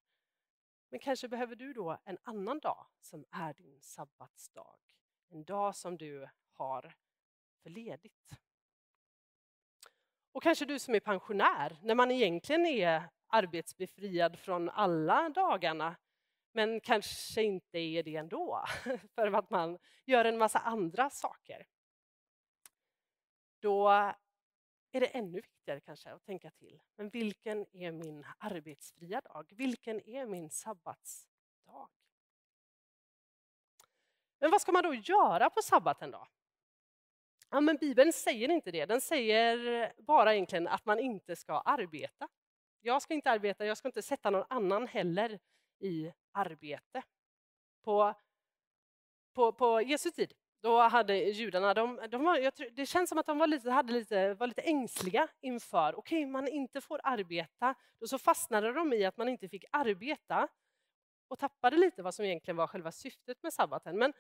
Men 0.91 1.01
kanske 1.01 1.29
behöver 1.29 1.57
du 1.57 1.73
då 1.73 1.99
en 2.05 2.19
annan 2.23 2.59
dag 2.59 2.87
som 3.01 3.25
är 3.31 3.55
din 3.55 3.81
sabbatsdag. 3.81 4.79
En 5.29 5.45
dag 5.45 5.77
som 5.77 5.97
du 5.97 6.29
har 6.53 6.95
för 7.63 7.71
ledigt. 7.71 8.33
Och 10.33 10.43
kanske 10.43 10.65
du 10.65 10.79
som 10.79 10.95
är 10.95 11.01
pensionär, 11.01 11.79
när 11.83 11.95
man 11.95 12.11
egentligen 12.11 12.67
är 12.67 13.03
arbetsbefriad 13.27 14.39
från 14.39 14.69
alla 14.69 15.29
dagarna 15.29 15.97
men 16.53 16.81
kanske 16.81 17.43
inte 17.43 17.79
är 17.79 18.03
det 18.03 18.17
ändå, 18.17 18.65
för 19.15 19.33
att 19.33 19.51
man 19.51 19.79
gör 20.05 20.25
en 20.25 20.39
massa 20.39 20.59
andra 20.59 21.11
saker. 21.11 21.67
Då 23.61 24.13
är 24.99 25.01
det 25.01 25.19
ännu 25.19 25.41
viktigare 25.41 25.81
kanske 25.81 26.13
att 26.13 26.25
tänka 26.25 26.51
till. 26.51 26.81
Men 26.97 27.09
vilken 27.09 27.77
är 27.77 27.93
min 27.93 28.25
arbetsfria 28.39 29.21
dag? 29.21 29.53
Vilken 29.57 30.09
är 30.09 30.27
min 30.27 30.51
sabbatsdag? 30.51 31.89
Men 34.39 34.51
vad 34.51 34.61
ska 34.61 34.73
man 34.73 34.83
då 34.83 34.95
göra 34.95 35.51
på 35.51 35.63
sabbaten 35.63 36.11
då? 36.11 36.27
Ja, 37.51 37.61
men 37.61 37.77
Bibeln 37.77 38.13
säger 38.13 38.49
inte 38.49 38.71
det. 38.71 38.87
Den 38.87 39.01
säger 39.01 39.93
bara 39.99 40.35
egentligen 40.35 40.69
att 40.69 40.85
man 40.85 40.99
inte 40.99 41.37
ska 41.37 41.61
arbeta. 41.61 42.29
Jag 42.81 43.03
ska 43.03 43.15
inte 43.15 43.31
arbeta, 43.31 43.67
jag 43.67 43.79
ska 43.79 43.89
inte 43.89 44.03
sätta 44.03 44.31
någon 44.31 44.47
annan 44.49 44.87
heller 44.87 45.39
i 45.79 46.13
arbete. 46.33 47.03
På, 47.83 48.15
på, 49.33 49.53
på 49.53 49.83
Jesu 49.83 50.11
tid 50.11 50.33
då 50.63 50.81
hade 50.81 51.17
judarna, 51.17 51.75
de, 51.75 52.01
de 52.11 52.25
var, 52.25 52.51
tror, 52.51 52.71
det 52.71 52.87
känns 52.87 53.09
som 53.09 53.19
att 53.19 53.27
de 53.27 53.39
var 53.39 53.47
lite, 53.47 53.71
hade 53.71 53.93
lite, 53.93 54.35
var 54.35 54.47
lite 54.47 54.63
ängsliga 54.63 55.29
inför, 55.41 55.99
okej, 55.99 56.19
okay, 56.19 56.27
man 56.27 56.49
inte 56.49 56.81
får 56.81 57.01
arbeta. 57.03 57.75
Då 58.01 58.07
så 58.07 58.19
fastnade 58.19 58.73
de 58.73 58.93
i 58.93 59.05
att 59.05 59.17
man 59.17 59.29
inte 59.29 59.49
fick 59.49 59.65
arbeta 59.73 60.49
och 61.29 61.39
tappade 61.39 61.77
lite 61.77 62.03
vad 62.03 62.15
som 62.15 62.25
egentligen 62.25 62.57
var 62.57 62.67
själva 62.67 62.93
syftet 62.93 63.43
med 63.43 63.53
sabbaten. 63.53 63.99
Men 63.99 64.13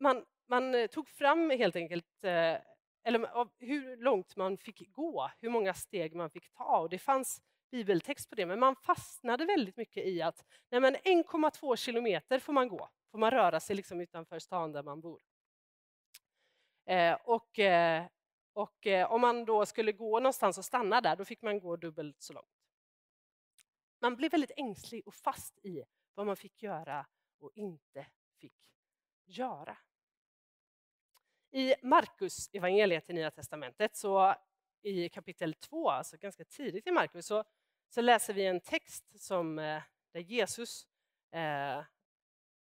man, 0.00 0.24
man 0.48 0.74
eh, 0.74 0.86
tog 0.86 1.08
fram 1.08 1.50
helt 1.50 1.76
enkelt 1.76 2.24
eh, 2.24 2.56
eller 3.04 3.48
hur 3.58 3.96
långt 3.96 4.36
man 4.36 4.58
fick 4.58 4.92
gå, 4.92 5.30
hur 5.40 5.50
många 5.50 5.74
steg 5.74 6.14
man 6.14 6.30
fick 6.30 6.50
ta. 6.50 6.78
Och 6.78 6.88
det 6.88 6.98
fanns 6.98 7.42
bibeltext 7.70 8.30
på 8.30 8.34
det, 8.34 8.46
men 8.46 8.60
man 8.60 8.76
fastnade 8.76 9.44
väldigt 9.44 9.76
mycket 9.76 10.06
i 10.06 10.22
att 10.22 10.44
1,2 10.70 11.76
kilometer 11.76 12.38
får 12.38 12.52
man 12.52 12.68
gå 12.68 12.88
får 13.10 13.18
man 13.18 13.30
röra 13.30 13.60
sig 13.60 13.76
liksom 13.76 14.00
utanför 14.00 14.38
stan 14.38 14.72
där 14.72 14.82
man 14.82 15.00
bor. 15.00 15.22
Eh, 16.84 17.14
och, 17.24 17.58
eh, 17.58 18.06
och 18.52 18.86
eh, 18.86 19.12
om 19.12 19.20
man 19.20 19.44
då 19.44 19.66
skulle 19.66 19.92
gå 19.92 20.20
någonstans 20.20 20.58
och 20.58 20.64
stanna 20.64 21.00
där, 21.00 21.16
då 21.16 21.24
fick 21.24 21.42
man 21.42 21.60
gå 21.60 21.76
dubbelt 21.76 22.22
så 22.22 22.32
långt. 22.32 22.46
Man 24.00 24.16
blev 24.16 24.30
väldigt 24.30 24.52
ängslig 24.56 25.06
och 25.06 25.14
fast 25.14 25.58
i 25.58 25.84
vad 26.14 26.26
man 26.26 26.36
fick 26.36 26.62
göra 26.62 27.06
och 27.38 27.52
inte 27.54 28.06
fick 28.40 28.54
göra. 29.26 29.78
I 31.50 31.74
Markus 31.82 32.50
evangeliet 32.52 33.10
i 33.10 33.12
Nya 33.12 33.30
Testamentet, 33.30 33.96
så 33.96 34.34
i 34.82 35.08
kapitel 35.08 35.54
2, 35.54 35.90
alltså 35.90 36.16
ganska 36.16 36.44
tidigt 36.44 36.86
i 36.86 36.90
Markus, 36.90 37.26
så, 37.26 37.44
så 37.88 38.00
läser 38.00 38.34
vi 38.34 38.46
en 38.46 38.60
text 38.60 39.22
som, 39.22 39.58
eh, 39.58 39.82
där 40.12 40.20
Jesus 40.20 40.86
eh, 41.32 41.84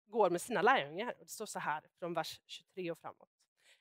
går 0.06 0.30
med 0.30 0.42
sina 0.42 0.62
lärjungar. 0.62 1.16
Det 1.20 1.30
står 1.30 1.46
så 1.46 1.60
här 1.60 1.84
från 2.00 2.14
vers 2.14 2.42
23 2.46 2.92
och 2.92 3.00
framåt. 3.00 3.30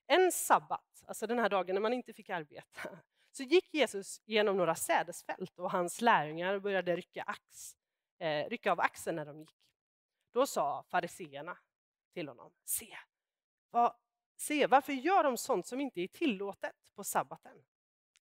En 0.07 0.33
sabbat, 0.33 1.05
alltså 1.07 1.27
den 1.27 1.39
här 1.39 1.49
dagen 1.49 1.75
när 1.75 1.81
man 1.81 1.93
inte 1.93 2.13
fick 2.13 2.31
arbeta, 2.31 2.99
så 3.33 3.43
gick 3.43 3.75
Jesus 3.75 4.21
genom 4.25 4.57
några 4.57 4.75
sädesfält 4.75 5.59
och 5.59 5.71
hans 5.71 6.01
lärjungar 6.01 6.59
började 6.59 6.97
rycka, 6.97 7.23
ax, 7.23 7.77
eh, 8.19 8.49
rycka 8.49 8.73
av 8.73 8.81
axeln 8.81 9.17
när 9.17 9.25
de 9.27 9.41
gick. 9.41 9.57
Då 10.33 10.47
sa 10.47 10.83
fariseerna 10.83 11.59
till 12.13 12.29
honom, 12.29 12.53
se, 12.65 12.97
vad, 13.71 13.97
se, 14.37 14.67
varför 14.67 14.93
gör 14.93 15.25
de 15.25 15.37
sånt 15.37 15.67
som 15.67 15.81
inte 15.81 16.01
är 16.01 16.09
tillåtet 16.09 16.93
på 16.95 17.05
sabbaten? 17.05 17.65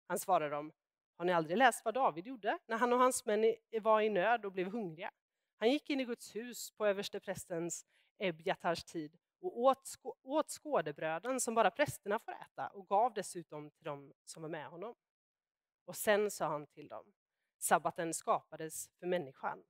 Han 0.07 0.19
svarade 0.19 0.55
dem, 0.55 0.71
har 1.17 1.25
ni 1.25 1.33
aldrig 1.33 1.57
läst 1.57 1.85
vad 1.85 1.93
David 1.93 2.27
gjorde 2.27 2.59
när 2.67 2.77
han 2.77 2.93
och 2.93 2.99
hans 2.99 3.25
män 3.25 3.55
var 3.81 4.01
i 4.01 4.09
nöd 4.09 4.45
och 4.45 4.51
blev 4.51 4.67
hungriga? 4.67 5.11
Han 5.57 5.71
gick 5.71 5.89
in 5.89 5.99
i 5.99 6.05
Guds 6.05 6.35
hus 6.35 6.71
på 6.71 6.85
översteprästens 6.85 7.85
Ebjatars 8.17 8.83
tid 8.83 9.17
och 9.39 9.59
åt, 9.59 9.95
åt 10.23 10.49
skådebröden 10.49 11.39
som 11.39 11.55
bara 11.55 11.71
prästerna 11.71 12.19
får 12.19 12.31
äta 12.31 12.67
och 12.67 12.87
gav 12.87 13.13
dessutom 13.13 13.71
till 13.71 13.83
dem 13.83 14.13
som 14.25 14.41
var 14.41 14.49
med 14.49 14.67
honom. 14.67 14.95
Och 15.85 15.95
sen 15.95 16.31
sa 16.31 16.47
han 16.47 16.67
till 16.67 16.87
dem, 16.87 17.13
sabbaten 17.57 18.13
skapades 18.13 18.89
för 18.99 19.07
människan 19.07 19.63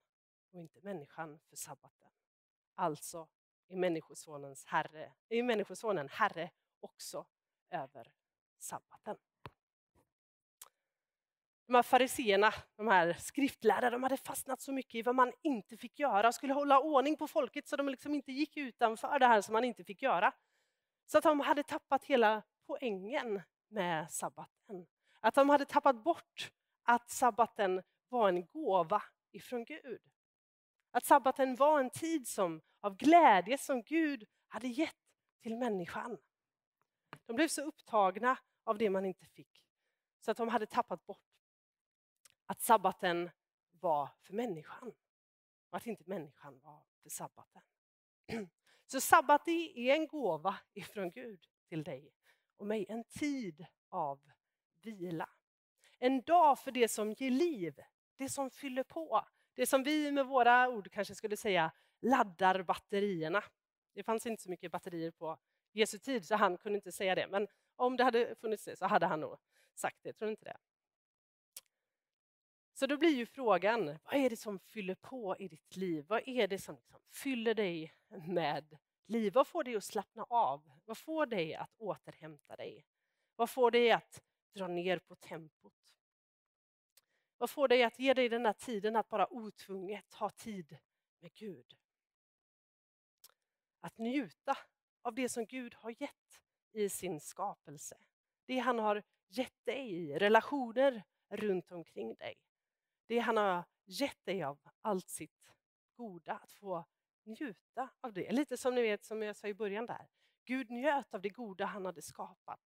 och 0.51 0.59
inte 0.59 0.81
människan 0.81 1.39
för 1.49 1.55
sabbaten. 1.55 2.11
Alltså 2.75 3.27
är 3.67 3.75
Människosonens 3.75 4.65
herre, 4.65 5.13
är 5.29 5.43
Människosonen 5.43 6.09
herre 6.09 6.51
också 6.79 7.25
över 7.69 8.13
sabbaten. 8.59 9.17
De 11.67 11.75
här 11.75 11.83
fariseerna, 11.83 12.53
de 12.77 12.87
här 12.87 13.13
skriftlärarna, 13.13 13.89
de 13.89 14.03
hade 14.03 14.17
fastnat 14.17 14.61
så 14.61 14.71
mycket 14.71 14.95
i 14.95 15.01
vad 15.01 15.15
man 15.15 15.33
inte 15.41 15.77
fick 15.77 15.99
göra 15.99 16.31
skulle 16.31 16.53
hålla 16.53 16.79
ordning 16.79 17.17
på 17.17 17.27
folket 17.27 17.67
så 17.67 17.75
de 17.75 17.89
liksom 17.89 18.13
inte 18.13 18.31
gick 18.31 18.57
utanför 18.57 19.19
det 19.19 19.27
här 19.27 19.41
som 19.41 19.53
man 19.53 19.63
inte 19.63 19.83
fick 19.83 20.01
göra. 20.01 20.33
Så 21.05 21.17
att 21.17 21.23
de 21.23 21.39
hade 21.39 21.63
tappat 21.63 22.05
hela 22.05 22.43
poängen 22.67 23.41
med 23.67 24.11
sabbaten. 24.11 24.87
Att 25.19 25.35
de 25.35 25.49
hade 25.49 25.65
tappat 25.65 26.03
bort 26.03 26.51
att 26.83 27.09
sabbaten 27.09 27.83
var 28.09 28.29
en 28.29 28.45
gåva 28.45 29.03
ifrån 29.31 29.65
Gud. 29.65 30.01
Att 30.91 31.05
sabbaten 31.05 31.55
var 31.55 31.79
en 31.79 31.89
tid 31.89 32.27
som, 32.27 32.61
av 32.81 32.97
glädje 32.97 33.57
som 33.57 33.81
Gud 33.83 34.27
hade 34.47 34.67
gett 34.67 34.95
till 35.41 35.57
människan. 35.57 36.17
De 37.25 37.35
blev 37.35 37.47
så 37.47 37.61
upptagna 37.61 38.37
av 38.63 38.77
det 38.77 38.89
man 38.89 39.05
inte 39.05 39.25
fick 39.25 39.65
så 40.25 40.31
att 40.31 40.37
de 40.37 40.49
hade 40.49 40.65
tappat 40.65 41.05
bort 41.05 41.34
att 42.45 42.61
sabbaten 42.61 43.29
var 43.71 44.09
för 44.21 44.33
människan 44.33 44.93
och 45.69 45.77
att 45.77 45.87
inte 45.87 46.03
människan 46.07 46.59
var 46.59 46.83
för 47.03 47.09
sabbaten. 47.09 47.61
Så 48.85 49.01
sabbat 49.01 49.47
är 49.47 49.77
en 49.77 50.07
gåva 50.07 50.57
ifrån 50.73 51.11
Gud 51.11 51.45
till 51.69 51.83
dig 51.83 52.13
och 52.57 52.67
mig, 52.67 52.85
en 52.89 53.03
tid 53.03 53.65
av 53.89 54.19
vila. 54.81 55.29
En 55.99 56.21
dag 56.21 56.59
för 56.59 56.71
det 56.71 56.87
som 56.87 57.13
ger 57.13 57.31
liv, 57.31 57.81
det 58.15 58.29
som 58.29 58.49
fyller 58.49 58.83
på, 58.83 59.25
Det 59.53 59.65
som 59.65 59.83
vi 59.83 60.11
med 60.11 60.25
våra 60.25 60.69
ord 60.69 60.91
kanske 60.91 61.15
skulle 61.15 61.37
säga 61.37 61.71
laddar 62.01 62.63
batterierna. 62.63 63.43
Det 63.93 64.03
fanns 64.03 64.25
inte 64.25 64.43
så 64.43 64.49
mycket 64.49 64.71
batterier 64.71 65.11
på 65.11 65.37
Jesu 65.71 65.99
tid 65.99 66.25
så 66.25 66.35
han 66.35 66.57
kunde 66.57 66.75
inte 66.75 66.91
säga 66.91 67.15
det. 67.15 67.27
Men 67.27 67.47
om 67.75 67.97
det 67.97 68.03
hade 68.03 68.35
funnits 68.35 68.65
det 68.65 68.75
så 68.75 68.85
hade 68.85 69.05
han 69.05 69.19
nog 69.19 69.37
sagt 69.73 69.97
det, 70.03 70.13
tror 70.13 70.31
inte 70.31 70.45
det? 70.45 70.57
Så 72.77 72.87
då 72.87 72.97
blir 72.97 73.15
ju 73.15 73.25
frågan, 73.25 73.85
vad 73.85 74.13
är 74.13 74.29
det 74.29 74.37
som 74.37 74.59
fyller 74.59 74.95
på 74.95 75.35
i 75.39 75.47
ditt 75.47 75.75
liv? 75.75 76.05
Vad 76.07 76.27
är 76.27 76.47
det 76.47 76.59
som 76.59 76.75
liksom 76.75 76.99
fyller 77.11 77.53
dig 77.53 77.93
med 78.27 78.77
liv? 79.05 79.33
Vad 79.33 79.47
får 79.47 79.63
dig 79.63 79.75
att 79.75 79.83
slappna 79.83 80.23
av? 80.23 80.71
Vad 80.85 80.97
får 80.97 81.25
dig 81.25 81.55
att 81.55 81.75
återhämta 81.77 82.55
dig? 82.55 82.85
Vad 83.35 83.49
får 83.49 83.71
dig 83.71 83.91
att 83.91 84.23
dra 84.53 84.67
ner 84.67 84.99
på 84.99 85.15
tempot? 85.15 85.95
Vad 87.37 87.49
får 87.49 87.67
dig 87.67 87.83
att 87.83 87.99
ge 87.99 88.13
dig 88.13 88.29
den 88.29 88.45
här 88.45 88.53
tiden 88.53 88.95
att 88.95 89.09
bara 89.09 89.33
otvunget 89.33 90.13
ha 90.13 90.29
tid 90.29 90.77
med 91.19 91.33
Gud? 91.33 91.77
Att 93.79 93.97
njuta 93.97 94.57
av 95.01 95.13
det 95.15 95.29
som 95.29 95.45
Gud 95.45 95.73
har 95.73 96.01
gett 96.01 96.41
i 96.71 96.89
sin 96.89 97.19
skapelse. 97.19 97.97
Det 98.45 98.57
han 98.59 98.79
har 98.79 99.03
gett 99.27 99.65
dig 99.65 99.91
i 99.91 100.19
relationer 100.19 101.03
runt 101.29 101.71
omkring 101.71 102.15
dig. 102.15 102.35
Det 103.07 103.19
han 103.19 103.37
har 103.37 103.63
gett 103.85 104.25
dig 104.25 104.43
av 104.43 104.59
allt 104.81 105.09
sitt 105.09 105.51
goda, 105.95 106.33
att 106.33 106.51
få 106.51 106.85
njuta 107.23 107.89
av 108.01 108.13
det. 108.13 108.31
Lite 108.31 108.57
som 108.57 108.75
ni 108.75 108.81
vet, 108.81 109.05
som 109.05 109.21
jag 109.21 109.35
sa 109.35 109.47
i 109.47 109.53
början 109.53 109.85
där. 109.85 110.07
Gud 110.45 110.69
njöt 110.69 111.13
av 111.13 111.21
det 111.21 111.29
goda 111.29 111.65
han 111.65 111.85
hade 111.85 112.01
skapat. 112.01 112.59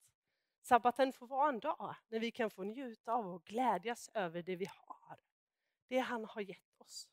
Sabbaten 0.62 1.13
får 1.13 1.27
vara 1.27 1.50
en 1.50 1.60
dag 1.60 1.96
när 2.08 2.20
vi 2.20 2.32
kan 2.32 2.50
få 2.50 2.63
njuta 2.63 3.13
av 3.13 3.27
och 3.27 3.44
glädjas 3.44 4.10
över 4.13 4.41
det 4.41 4.56
vi 4.56 4.65
har. 4.65 5.20
Det 5.88 6.00
han 6.00 6.25
har 6.25 6.41
gett 6.41 6.74
oss. 6.77 7.10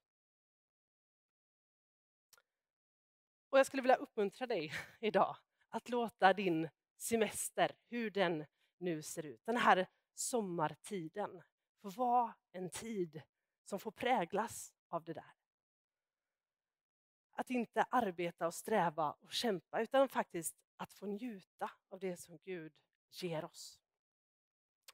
Och 3.51 3.59
jag 3.59 3.67
skulle 3.67 3.83
vilja 3.83 3.97
uppmuntra 3.97 4.47
dig 4.47 4.73
idag 5.01 5.37
att 5.69 5.89
låta 5.89 6.33
din 6.33 6.69
semester, 6.97 7.73
hur 7.89 8.11
den 8.11 8.47
nu 8.79 9.03
ser 9.03 9.27
ut, 9.27 9.47
den 9.47 9.57
här 9.57 9.87
sommartiden, 10.15 11.43
få 11.85 11.91
vara 11.91 12.35
en 12.53 12.71
tid 12.71 13.23
som 13.65 13.81
får 13.81 13.91
präglas 13.91 14.75
av 14.89 15.05
det 15.05 15.13
där. 15.13 15.33
Att 17.33 17.51
inte 17.51 17.87
arbeta 17.91 18.47
och 18.47 18.55
sträva 18.55 19.13
och 19.13 19.33
kämpa 19.33 19.81
utan 19.81 20.09
faktiskt 20.09 20.57
att 20.77 20.93
få 20.93 21.07
njuta 21.07 21.71
av 21.89 21.99
det 21.99 22.17
som 22.17 22.39
Gud 22.39 22.73
ger 23.11 23.45
oss. 23.45 23.81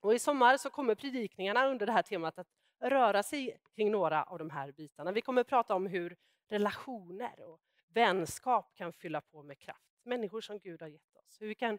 Och 0.01 0.15
I 0.15 0.19
sommar 0.19 0.57
så 0.57 0.71
kommer 0.71 0.95
predikningarna 0.95 1.67
under 1.67 1.87
det 1.87 1.93
här 1.93 2.03
temat 2.03 2.39
att 2.39 2.49
röra 2.81 3.23
sig 3.23 3.61
kring 3.75 3.91
några 3.91 4.23
av 4.23 4.39
de 4.39 4.51
här 4.51 4.73
bitarna. 4.73 5.13
Vi 5.13 5.21
kommer 5.21 5.41
att 5.41 5.47
prata 5.47 5.75
om 5.75 5.87
hur 5.87 6.17
relationer 6.49 7.41
och 7.43 7.61
vänskap 7.89 8.75
kan 8.75 8.93
fylla 8.93 9.21
på 9.21 9.43
med 9.43 9.59
kraft. 9.59 9.99
Människor 10.03 10.41
som 10.41 10.59
Gud 10.59 10.83
har 10.83 10.89
gett 10.89 11.17
oss. 11.17 11.41
Hur 11.41 11.47
vi 11.47 11.55
kan 11.55 11.79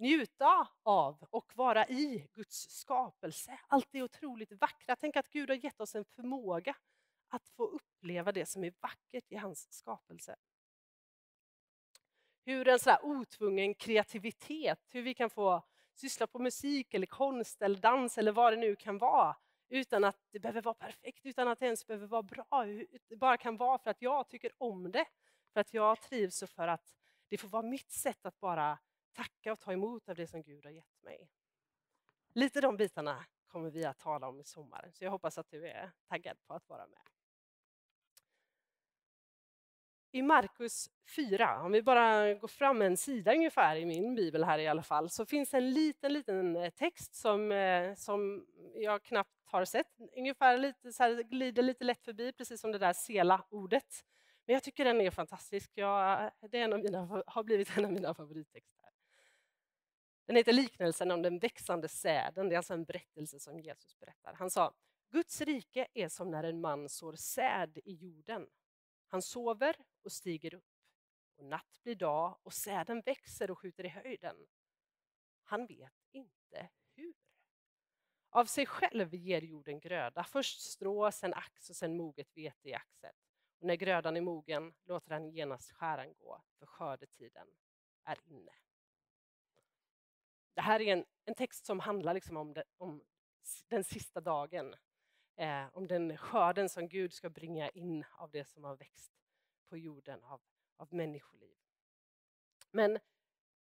njuta 0.00 0.68
av 0.82 1.26
och 1.30 1.52
vara 1.56 1.86
i 1.86 2.28
Guds 2.32 2.70
skapelse. 2.70 3.58
Allt 3.66 3.88
det 3.90 4.02
otroligt 4.02 4.52
vackra. 4.52 4.96
Tänk 4.96 5.16
att 5.16 5.28
Gud 5.28 5.50
har 5.50 5.56
gett 5.56 5.80
oss 5.80 5.94
en 5.94 6.04
förmåga 6.04 6.76
att 7.28 7.48
få 7.48 7.64
uppleva 7.66 8.32
det 8.32 8.46
som 8.46 8.64
är 8.64 8.72
vackert 8.80 9.24
i 9.28 9.36
hans 9.36 9.72
skapelse. 9.72 10.36
Hur 12.44 12.68
en 12.68 12.78
sån 12.78 12.96
otvungen 13.02 13.74
kreativitet, 13.74 14.80
hur 14.88 15.02
vi 15.02 15.14
kan 15.14 15.30
få 15.30 15.62
syssla 15.94 16.26
på 16.26 16.38
musik 16.38 16.94
eller 16.94 17.06
konst 17.06 17.62
eller 17.62 17.78
dans 17.78 18.18
eller 18.18 18.32
vad 18.32 18.52
det 18.52 18.56
nu 18.56 18.76
kan 18.76 18.98
vara 18.98 19.36
utan 19.70 20.04
att 20.04 20.16
det 20.30 20.40
behöver 20.40 20.62
vara 20.62 20.74
perfekt, 20.74 21.26
utan 21.26 21.48
att 21.48 21.58
det 21.58 21.66
ens 21.66 21.86
behöver 21.86 22.06
vara 22.06 22.22
bra. 22.22 22.64
Det 23.08 23.16
bara 23.16 23.36
kan 23.36 23.56
vara 23.56 23.78
för 23.78 23.90
att 23.90 24.02
jag 24.02 24.28
tycker 24.28 24.50
om 24.58 24.90
det, 24.92 25.06
för 25.52 25.60
att 25.60 25.74
jag 25.74 26.00
trivs 26.00 26.42
och 26.42 26.50
för 26.50 26.68
att 26.68 26.94
det 27.28 27.38
får 27.38 27.48
vara 27.48 27.62
mitt 27.62 27.90
sätt 27.90 28.26
att 28.26 28.40
bara 28.40 28.78
tacka 29.12 29.52
och 29.52 29.60
ta 29.60 29.72
emot 29.72 30.08
av 30.08 30.14
det 30.14 30.26
som 30.26 30.42
Gud 30.42 30.64
har 30.64 30.72
gett 30.72 31.02
mig. 31.02 31.28
Lite 32.34 32.60
de 32.60 32.76
bitarna 32.76 33.24
kommer 33.46 33.70
vi 33.70 33.84
att 33.84 33.98
tala 33.98 34.28
om 34.28 34.40
i 34.40 34.44
sommar, 34.44 34.90
så 34.92 35.04
jag 35.04 35.10
hoppas 35.10 35.38
att 35.38 35.50
du 35.50 35.66
är 35.66 35.90
taggad 36.08 36.36
på 36.46 36.54
att 36.54 36.68
vara 36.68 36.86
med. 36.86 37.00
I 40.12 40.22
Markus 40.22 40.90
4, 41.16 41.62
om 41.62 41.72
vi 41.72 41.82
bara 41.82 42.34
går 42.34 42.48
fram 42.48 42.82
en 42.82 42.96
sida 42.96 43.34
ungefär 43.34 43.76
i 43.76 43.84
min 43.84 44.14
bibel 44.14 44.44
här 44.44 44.58
i 44.58 44.68
alla 44.68 44.82
fall, 44.82 45.10
så 45.10 45.26
finns 45.26 45.54
en 45.54 45.70
liten, 45.70 46.12
liten 46.12 46.56
eh, 46.56 46.70
text 46.70 47.14
som, 47.14 47.52
eh, 47.52 47.94
som 47.94 48.46
jag 48.74 49.02
knappt 49.02 49.40
har 49.44 49.64
sett. 49.64 49.86
Ungefär 50.16 50.58
lite, 50.58 50.92
så 50.92 51.02
här, 51.02 51.22
glider 51.22 51.62
lite 51.62 51.84
lätt 51.84 52.04
förbi, 52.04 52.32
precis 52.32 52.60
som 52.60 52.72
det 52.72 52.78
där 52.78 52.92
sela-ordet. 52.92 54.04
Men 54.46 54.54
jag 54.54 54.62
tycker 54.62 54.84
den 54.84 55.00
är 55.00 55.10
fantastisk. 55.10 55.70
Jag, 55.74 56.30
det 56.50 56.58
är 56.58 56.64
en 56.64 56.72
av 56.72 56.80
mina, 56.80 57.22
har 57.26 57.42
blivit 57.42 57.76
en 57.76 57.84
av 57.84 57.92
mina 57.92 58.14
favorittexter. 58.14 58.79
Den 60.30 60.36
heter 60.36 60.52
Liknelsen 60.52 61.10
om 61.10 61.22
den 61.22 61.38
växande 61.38 61.88
säden. 61.88 62.48
Det 62.48 62.54
är 62.54 62.56
alltså 62.56 62.74
en 62.74 62.84
berättelse 62.84 63.40
som 63.40 63.60
Jesus 63.60 63.98
berättar. 63.98 64.34
Han 64.34 64.50
sa, 64.50 64.74
Guds 65.08 65.40
rike 65.40 65.86
är 65.94 66.08
som 66.08 66.30
när 66.30 66.44
en 66.44 66.60
man 66.60 66.88
sår 66.88 67.12
säd 67.12 67.78
i 67.84 67.94
jorden. 67.94 68.46
Han 69.06 69.22
sover 69.22 69.76
och 70.02 70.12
stiger 70.12 70.54
upp. 70.54 70.64
Och 71.36 71.44
natt 71.44 71.80
blir 71.82 71.94
dag 71.94 72.38
och 72.42 72.52
säden 72.52 73.00
växer 73.00 73.50
och 73.50 73.58
skjuter 73.58 73.84
i 73.84 73.88
höjden. 73.88 74.36
Han 75.44 75.66
vet 75.66 76.08
inte 76.12 76.68
hur. 76.94 77.14
Av 78.30 78.44
sig 78.44 78.66
själv 78.66 79.14
ger 79.14 79.42
jorden 79.42 79.80
gröda, 79.80 80.24
först 80.24 80.60
strå, 80.60 81.12
sen 81.12 81.34
ax 81.34 81.70
och 81.70 81.76
sen 81.76 81.96
moget 81.96 82.36
vete 82.36 82.68
i 82.68 82.74
axet. 82.74 83.16
Och 83.58 83.66
när 83.66 83.74
grödan 83.74 84.16
är 84.16 84.20
mogen 84.20 84.74
låter 84.84 85.10
han 85.10 85.30
genast 85.30 85.70
skäran 85.72 86.14
gå, 86.14 86.42
för 86.58 86.66
skördetiden 86.66 87.46
är 88.04 88.18
inne. 88.24 88.52
Det 90.54 90.60
här 90.60 90.80
är 90.80 90.92
en, 90.92 91.04
en 91.24 91.34
text 91.34 91.66
som 91.66 91.80
handlar 91.80 92.14
liksom 92.14 92.36
om, 92.36 92.54
det, 92.54 92.64
om 92.78 93.02
den 93.68 93.84
sista 93.84 94.20
dagen. 94.20 94.74
Eh, 95.36 95.64
om 95.72 95.86
den 95.86 96.16
skörden 96.16 96.68
som 96.68 96.88
Gud 96.88 97.12
ska 97.12 97.30
bringa 97.30 97.68
in 97.68 98.04
av 98.12 98.30
det 98.30 98.44
som 98.44 98.64
har 98.64 98.76
växt 98.76 99.12
på 99.68 99.76
jorden 99.76 100.24
av, 100.24 100.40
av 100.76 100.94
människoliv. 100.94 101.56
Men 102.70 102.98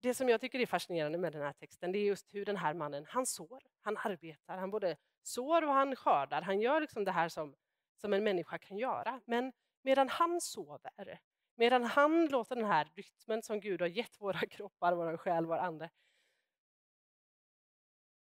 det 0.00 0.14
som 0.14 0.28
jag 0.28 0.40
tycker 0.40 0.58
är 0.58 0.66
fascinerande 0.66 1.18
med 1.18 1.32
den 1.32 1.42
här 1.42 1.52
texten 1.52 1.92
det 1.92 1.98
är 1.98 2.04
just 2.04 2.34
hur 2.34 2.44
den 2.44 2.56
här 2.56 2.74
mannen, 2.74 3.06
han 3.08 3.26
sår, 3.26 3.62
han 3.80 3.96
arbetar, 3.96 4.58
han 4.58 4.70
både 4.70 4.96
sår 5.22 5.64
och 5.64 5.74
han 5.74 5.96
skördar. 5.96 6.42
Han 6.42 6.60
gör 6.60 6.80
liksom 6.80 7.04
det 7.04 7.12
här 7.12 7.28
som, 7.28 7.54
som 7.96 8.12
en 8.12 8.24
människa 8.24 8.58
kan 8.58 8.78
göra. 8.78 9.20
Men 9.24 9.52
medan 9.82 10.08
han 10.08 10.40
sover, 10.40 11.20
medan 11.54 11.84
han 11.84 12.26
låter 12.26 12.56
den 12.56 12.64
här 12.64 12.88
rytmen 12.94 13.42
som 13.42 13.60
Gud 13.60 13.80
har 13.80 13.88
gett 13.88 14.20
våra 14.20 14.38
kroppar, 14.50 14.92
vår 14.92 15.16
själ, 15.16 15.46
vår 15.46 15.58
ande. 15.58 15.90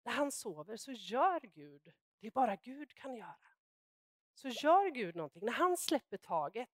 När 0.08 0.14
han 0.14 0.32
sover 0.32 0.76
så 0.76 0.92
gör 0.92 1.40
Gud 1.40 1.92
det 2.20 2.30
bara 2.30 2.56
Gud 2.56 2.94
kan 2.94 3.14
göra. 3.14 3.48
Så 4.34 4.48
gör 4.48 4.90
Gud 4.90 5.16
någonting. 5.16 5.44
När 5.44 5.52
han 5.52 5.76
släpper 5.76 6.16
taget, 6.16 6.68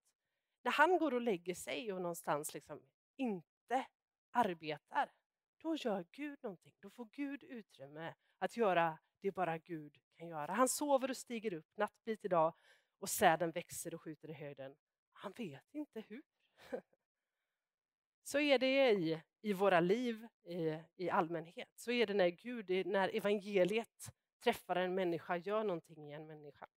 när 0.61 0.71
han 0.71 0.97
går 0.97 1.13
och 1.13 1.21
lägger 1.21 1.55
sig 1.55 1.93
och 1.93 2.01
någonstans 2.01 2.53
liksom 2.53 2.81
inte 3.15 3.87
arbetar, 4.31 5.11
då 5.57 5.75
gör 5.75 6.05
Gud 6.11 6.39
någonting. 6.43 6.73
Då 6.79 6.89
får 6.89 7.05
Gud 7.05 7.43
utrymme 7.43 8.13
att 8.39 8.57
göra 8.57 8.99
det 9.19 9.31
bara 9.31 9.57
Gud 9.57 9.97
kan 10.17 10.27
göra. 10.27 10.53
Han 10.53 10.69
sover 10.69 11.09
och 11.09 11.17
stiger 11.17 11.53
upp 11.53 11.77
natt 11.77 12.01
idag 12.05 12.53
och 12.99 13.09
säden 13.09 13.51
växer 13.51 13.93
och 13.93 14.01
skjuter 14.01 14.29
i 14.29 14.33
höjden. 14.33 14.75
Han 15.13 15.31
vet 15.31 15.75
inte 15.75 16.03
hur. 16.07 16.23
Så 18.27 18.39
är 18.39 18.59
det 18.59 18.91
i, 18.91 19.21
i 19.41 19.53
våra 19.53 19.79
liv 19.79 20.27
i, 20.43 20.79
i 20.95 21.09
allmänhet. 21.09 21.69
Så 21.75 21.91
är 21.91 22.05
det 22.05 22.13
när 22.13 22.29
Gud, 22.29 22.87
när 22.87 23.15
evangeliet 23.15 24.11
träffar 24.43 24.75
en 24.75 24.95
människa, 24.95 25.37
gör 25.37 25.63
någonting 25.63 26.11
i 26.11 26.13
en 26.13 26.27
människa. 26.27 26.67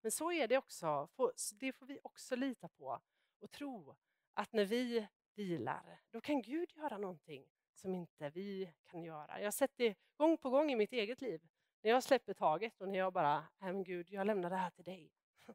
Men 0.00 0.10
så 0.10 0.32
är 0.32 0.48
det 0.48 0.58
också, 0.58 1.08
det 1.54 1.72
får 1.72 1.86
vi 1.86 1.98
också 2.02 2.36
lita 2.36 2.68
på 2.68 3.00
och 3.38 3.50
tro 3.50 3.96
att 4.34 4.52
när 4.52 4.64
vi 4.64 5.06
vilar, 5.34 6.00
då 6.10 6.20
kan 6.20 6.42
Gud 6.42 6.72
göra 6.76 6.98
någonting 6.98 7.46
som 7.74 7.94
inte 7.94 8.30
vi 8.30 8.72
kan 8.84 9.02
göra. 9.02 9.38
Jag 9.38 9.46
har 9.46 9.50
sett 9.50 9.76
det 9.76 9.98
gång 10.16 10.36
på 10.36 10.50
gång 10.50 10.72
i 10.72 10.76
mitt 10.76 10.92
eget 10.92 11.20
liv. 11.20 11.42
När 11.80 11.90
jag 11.90 12.02
släpper 12.02 12.34
taget 12.34 12.80
och 12.80 12.88
när 12.88 12.98
jag 12.98 13.12
bara, 13.12 13.44
men 13.58 13.84
Gud, 13.84 14.10
jag 14.10 14.26
lämnar 14.26 14.50
det 14.50 14.56
här 14.56 14.70
till 14.70 14.84
dig. 14.84 15.12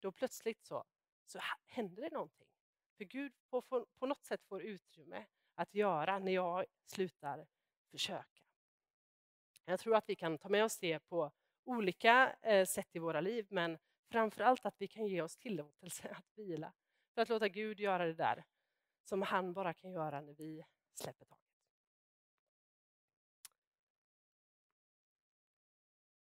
Då 0.00 0.12
plötsligt 0.12 0.64
så, 0.64 0.84
så 1.26 1.38
händer 1.66 2.02
det 2.02 2.10
någonting. 2.10 2.51
För 2.96 3.04
Gud 3.04 3.32
på, 3.50 3.62
på 3.98 4.06
något 4.06 4.24
sätt 4.24 4.44
får 4.44 4.62
utrymme 4.62 5.26
att 5.54 5.74
göra 5.74 6.18
när 6.18 6.32
jag 6.32 6.64
slutar 6.84 7.46
försöka. 7.90 8.42
Jag 9.64 9.80
tror 9.80 9.96
att 9.96 10.08
vi 10.08 10.16
kan 10.16 10.38
ta 10.38 10.48
med 10.48 10.64
oss 10.64 10.78
det 10.78 10.98
på 10.98 11.32
olika 11.64 12.36
eh, 12.42 12.66
sätt 12.66 12.88
i 12.92 12.98
våra 12.98 13.20
liv, 13.20 13.46
men 13.50 13.78
framför 14.10 14.42
allt 14.42 14.66
att 14.66 14.74
vi 14.78 14.88
kan 14.88 15.06
ge 15.06 15.22
oss 15.22 15.36
tillåtelse 15.36 16.08
att 16.08 16.38
vila. 16.38 16.72
För 17.14 17.22
att 17.22 17.28
låta 17.28 17.48
Gud 17.48 17.80
göra 17.80 18.04
det 18.06 18.14
där 18.14 18.44
som 19.04 19.22
han 19.22 19.52
bara 19.52 19.74
kan 19.74 19.92
göra 19.92 20.20
när 20.20 20.34
vi 20.34 20.64
släpper 20.94 21.24
taget. 21.24 21.42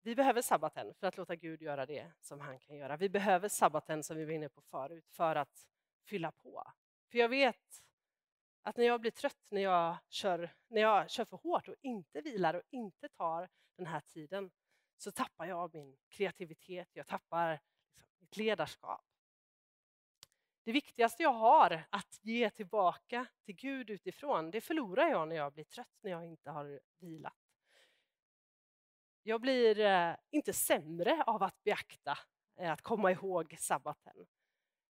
vi 0.05 0.15
behöver 0.15 0.41
sabbaten 0.41 0.93
för 0.93 1.07
att 1.07 1.17
låta 1.17 1.35
Gud 1.35 1.61
göra 1.61 1.85
det 1.85 2.11
som 2.21 2.39
han 2.39 2.59
kan 2.59 2.75
göra. 2.75 2.97
Vi 2.97 3.09
behöver 3.09 3.49
sabbaten 3.49 4.03
som 4.03 4.17
vi 4.17 4.25
var 4.25 4.31
inne 4.31 4.49
på 4.49 4.61
förut 4.61 5.09
för 5.09 5.35
att 5.35 5.67
fylla 6.05 6.31
på. 6.31 6.63
För 7.11 7.17
jag 7.17 7.29
vet 7.29 7.83
att 8.61 8.77
när 8.77 8.85
jag 8.85 9.01
blir 9.01 9.11
trött, 9.11 9.47
när 9.51 9.61
jag 9.61 9.97
kör, 10.09 10.55
när 10.67 10.81
jag 10.81 11.09
kör 11.09 11.25
för 11.25 11.37
hårt 11.37 11.67
och 11.67 11.75
inte 11.81 12.21
vilar 12.21 12.53
och 12.53 12.63
inte 12.69 13.09
tar 13.09 13.49
den 13.77 13.87
här 13.87 14.01
tiden 14.01 14.51
så 14.97 15.11
tappar 15.11 15.45
jag 15.45 15.73
min 15.73 15.97
kreativitet, 16.09 16.89
jag 16.93 17.07
tappar 17.07 17.61
liksom 17.95 18.13
mitt 18.19 18.37
ledarskap. 18.37 19.05
Det 20.63 20.71
viktigaste 20.71 21.23
jag 21.23 21.33
har 21.33 21.83
att 21.89 22.19
ge 22.21 22.49
tillbaka 22.49 23.27
till 23.45 23.55
Gud 23.55 23.89
utifrån, 23.89 24.51
det 24.51 24.61
förlorar 24.61 25.09
jag 25.09 25.27
när 25.27 25.35
jag 25.35 25.53
blir 25.53 25.63
trött, 25.63 25.97
när 26.01 26.11
jag 26.11 26.25
inte 26.25 26.49
har 26.49 26.79
vilat. 26.99 27.33
Jag 29.23 29.41
blir 29.41 29.79
eh, 29.79 30.15
inte 30.31 30.53
sämre 30.53 31.23
av 31.23 31.43
att 31.43 31.63
beakta, 31.63 32.17
eh, 32.59 32.71
att 32.71 32.81
komma 32.81 33.11
ihåg 33.11 33.55
sabbaten. 33.59 34.25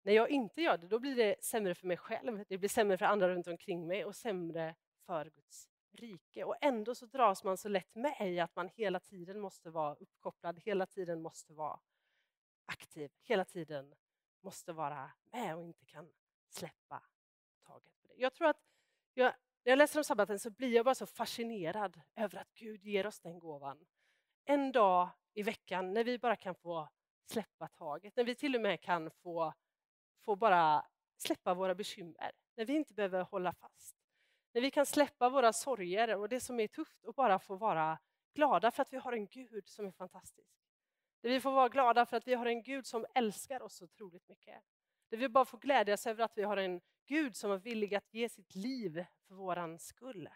När 0.08 0.14
jag 0.14 0.30
inte 0.30 0.62
gör 0.62 0.78
det, 0.78 0.86
då 0.86 0.98
blir 0.98 1.16
det 1.16 1.44
sämre 1.44 1.74
för 1.74 1.86
mig 1.86 1.96
själv, 1.96 2.44
det 2.48 2.58
blir 2.58 2.68
sämre 2.68 2.98
för 2.98 3.04
andra 3.04 3.28
runt 3.28 3.46
omkring 3.46 3.86
mig 3.86 4.04
och 4.04 4.16
sämre 4.16 4.74
för 5.06 5.30
Guds 5.30 5.68
rike. 5.92 6.44
Och 6.44 6.56
ändå 6.60 6.94
så 6.94 7.06
dras 7.06 7.44
man 7.44 7.56
så 7.56 7.68
lätt 7.68 7.94
med 7.94 8.32
i 8.32 8.40
att 8.40 8.56
man 8.56 8.68
hela 8.68 9.00
tiden 9.00 9.40
måste 9.40 9.70
vara 9.70 9.94
uppkopplad, 9.94 10.58
hela 10.58 10.86
tiden 10.86 11.22
måste 11.22 11.52
vara 11.52 11.80
aktiv, 12.66 13.10
hela 13.22 13.44
tiden 13.44 13.94
måste 14.40 14.72
vara 14.72 15.10
med 15.32 15.56
och 15.56 15.64
inte 15.64 15.84
kan 15.84 16.12
släppa 16.48 17.02
taget 17.66 17.92
på 18.02 18.08
det. 18.08 18.14
Jag 18.16 18.34
tror 18.34 18.48
att 18.48 18.62
jag, 19.14 19.34
när 19.64 19.72
jag 19.72 19.76
läser 19.76 20.00
om 20.00 20.04
sabbaten 20.04 20.38
så 20.38 20.50
blir 20.50 20.74
jag 20.74 20.84
bara 20.84 20.94
så 20.94 21.06
fascinerad 21.06 22.00
över 22.16 22.38
att 22.38 22.54
Gud 22.54 22.84
ger 22.84 23.06
oss 23.06 23.20
den 23.20 23.38
gåvan. 23.38 23.86
En 24.44 24.72
dag 24.72 25.08
i 25.34 25.42
veckan 25.42 25.92
när 25.94 26.04
vi 26.04 26.18
bara 26.18 26.36
kan 26.36 26.54
få 26.54 26.88
släppa 27.24 27.68
taget, 27.68 28.16
när 28.16 28.24
vi 28.24 28.34
till 28.34 28.54
och 28.54 28.60
med 28.60 28.80
kan 28.80 29.10
få, 29.10 29.54
få 30.28 30.36
bara 30.36 30.86
släppa 31.16 31.54
våra 31.54 31.74
bekymmer, 31.74 32.32
när 32.56 32.64
vi 32.64 32.72
inte 32.72 32.94
behöver 32.94 33.22
hålla 33.22 33.52
fast. 33.52 33.96
När 34.52 34.60
vi 34.60 34.70
kan 34.70 34.86
släppa 34.86 35.28
våra 35.28 35.52
sorger 35.52 36.16
och 36.16 36.28
det 36.28 36.40
som 36.40 36.60
är 36.60 36.68
tufft 36.68 37.04
och 37.04 37.14
bara 37.14 37.38
få 37.38 37.56
vara 37.56 37.98
glada 38.34 38.70
för 38.70 38.82
att 38.82 38.92
vi 38.92 38.96
har 38.96 39.12
en 39.12 39.26
Gud 39.26 39.68
som 39.68 39.86
är 39.86 39.90
fantastisk. 39.90 40.48
Där 41.20 41.30
vi 41.30 41.40
får 41.40 41.52
vara 41.52 41.68
glada 41.68 42.06
för 42.06 42.16
att 42.16 42.28
vi 42.28 42.34
har 42.34 42.46
en 42.46 42.62
Gud 42.62 42.86
som 42.86 43.06
älskar 43.14 43.62
oss 43.62 43.76
så 43.76 43.84
otroligt 43.84 44.28
mycket. 44.28 44.62
Där 45.08 45.16
vi 45.18 45.28
bara 45.28 45.44
får 45.44 45.58
glädjas 45.58 46.06
över 46.06 46.24
att 46.24 46.38
vi 46.38 46.42
har 46.42 46.56
en 46.56 46.80
Gud 47.06 47.36
som 47.36 47.50
är 47.50 47.58
villig 47.58 47.94
att 47.94 48.14
ge 48.14 48.28
sitt 48.28 48.54
liv 48.54 49.04
för 49.28 49.34
våran 49.34 49.78
skull. 49.78 50.28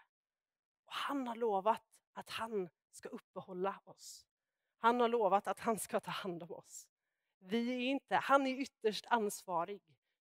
Och 0.84 0.92
han 0.92 1.28
har 1.28 1.36
lovat 1.36 2.00
att 2.12 2.30
han 2.30 2.68
ska 2.90 3.08
uppehålla 3.08 3.80
oss. 3.84 4.26
Han 4.78 5.00
har 5.00 5.08
lovat 5.08 5.46
att 5.46 5.60
han 5.60 5.78
ska 5.78 6.00
ta 6.00 6.10
hand 6.10 6.42
om 6.42 6.52
oss. 6.52 6.88
Vi 7.44 7.72
är 7.72 7.80
inte, 7.80 8.16
han 8.16 8.46
är 8.46 8.60
ytterst 8.60 9.06
ansvarig 9.08 9.82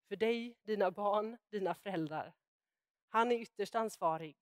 för 0.08 0.16
dig, 0.16 0.56
dina 0.62 0.90
barn, 0.90 1.38
dina 1.50 1.74
föräldrar. 1.74 2.34
Han 3.08 3.32
är 3.32 3.36
ytterst 3.36 3.74
ansvarig 3.74 4.36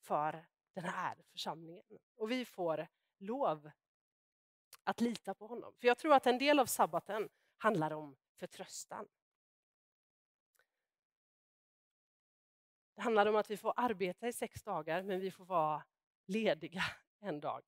för 0.00 0.46
den 0.74 0.84
här 0.84 1.24
församlingen. 1.32 1.84
Och 2.14 2.30
vi 2.30 2.44
får 2.44 2.88
lov 3.18 3.70
att 4.84 5.00
lita 5.00 5.34
på 5.34 5.46
honom. 5.46 5.74
För 5.80 5.86
jag 5.88 5.98
tror 5.98 6.14
att 6.14 6.26
en 6.26 6.38
del 6.38 6.58
av 6.58 6.66
sabbaten 6.66 7.28
handlar 7.56 7.90
om 7.90 8.16
förtröstan. 8.36 9.08
Det 12.94 13.02
handlar 13.02 13.26
om 13.26 13.36
att 13.36 13.50
vi 13.50 13.56
får 13.56 13.72
arbeta 13.76 14.28
i 14.28 14.32
sex 14.32 14.62
dagar, 14.62 15.02
men 15.02 15.20
vi 15.20 15.30
får 15.30 15.44
vara 15.44 15.82
lediga 16.26 16.82
en 17.20 17.40
dag. 17.40 17.62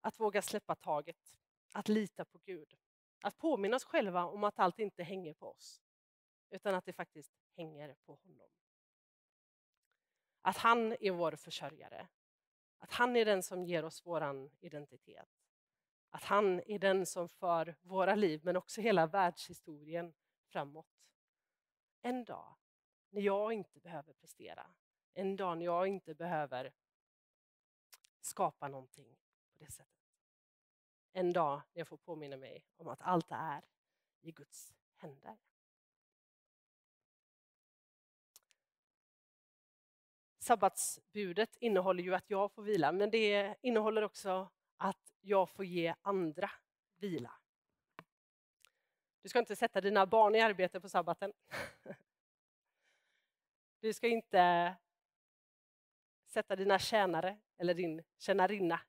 Att 0.00 0.20
våga 0.20 0.42
släppa 0.42 0.74
taget, 0.74 1.36
att 1.72 1.88
lita 1.88 2.24
på 2.24 2.38
Gud. 2.38 2.74
Att 3.20 3.38
påminna 3.38 3.76
oss 3.76 3.84
själva 3.84 4.24
om 4.24 4.44
att 4.44 4.58
allt 4.58 4.78
inte 4.78 5.02
hänger 5.02 5.34
på 5.34 5.50
oss, 5.50 5.82
utan 6.50 6.74
att 6.74 6.84
det 6.84 6.92
faktiskt 6.92 7.32
hänger 7.56 7.94
på 8.06 8.14
honom. 8.14 8.48
Att 10.42 10.56
han 10.56 10.92
är 11.00 11.10
vår 11.10 11.32
försörjare, 11.32 12.08
att 12.78 12.92
han 12.92 13.16
är 13.16 13.24
den 13.24 13.42
som 13.42 13.64
ger 13.64 13.84
oss 13.84 14.06
vår 14.06 14.50
identitet. 14.60 15.28
Att 16.10 16.24
han 16.24 16.60
är 16.60 16.78
den 16.78 17.06
som 17.06 17.28
för 17.28 17.76
våra 17.80 18.14
liv, 18.14 18.40
men 18.44 18.56
också 18.56 18.80
hela 18.80 19.06
världshistorien 19.06 20.14
framåt. 20.46 20.86
En 22.02 22.24
dag 22.24 22.56
när 23.10 23.22
jag 23.22 23.52
inte 23.52 23.80
behöver 23.80 24.12
prestera. 24.12 24.66
En 25.14 25.36
dag 25.36 25.58
när 25.58 25.64
jag 25.64 25.86
inte 25.86 26.14
behöver 26.14 26.72
skapa 28.20 28.68
någonting 28.68 29.16
på 29.52 29.58
det 29.58 29.70
sättet. 29.70 30.01
En 31.12 31.32
dag 31.32 31.62
när 31.72 31.80
jag 31.80 31.88
får 31.88 31.96
påminna 31.96 32.36
mig 32.36 32.64
om 32.76 32.88
att 32.88 33.02
allt 33.02 33.26
är 33.30 33.64
i 34.20 34.32
Guds 34.32 34.74
händer. 34.96 35.36
Sabbatsbudet 40.38 41.56
innehåller 41.56 42.02
ju 42.02 42.14
att 42.14 42.30
jag 42.30 42.52
får 42.52 42.62
vila, 42.62 42.92
men 42.92 43.10
det 43.10 43.56
innehåller 43.60 44.02
också 44.02 44.48
att 44.76 45.14
jag 45.20 45.50
får 45.50 45.64
ge 45.64 45.94
andra 46.02 46.50
vila. 46.96 47.32
Du 49.22 49.28
ska 49.28 49.38
inte 49.38 49.56
sätta 49.56 49.80
dina 49.80 50.06
barn 50.06 50.34
i 50.34 50.40
arbete 50.40 50.80
på 50.80 50.88
sabbaten. 50.88 51.32
Du 53.80 53.92
ska 53.92 54.08
inte 54.08 54.74
sätta 56.26 56.56
dina 56.56 56.78
tjänare 56.78 57.40
eller 57.58 57.74
din 57.74 58.02
tjänarinna 58.18 58.80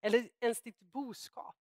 eller 0.00 0.28
ens 0.40 0.62
ditt 0.62 0.80
boskap 0.80 1.56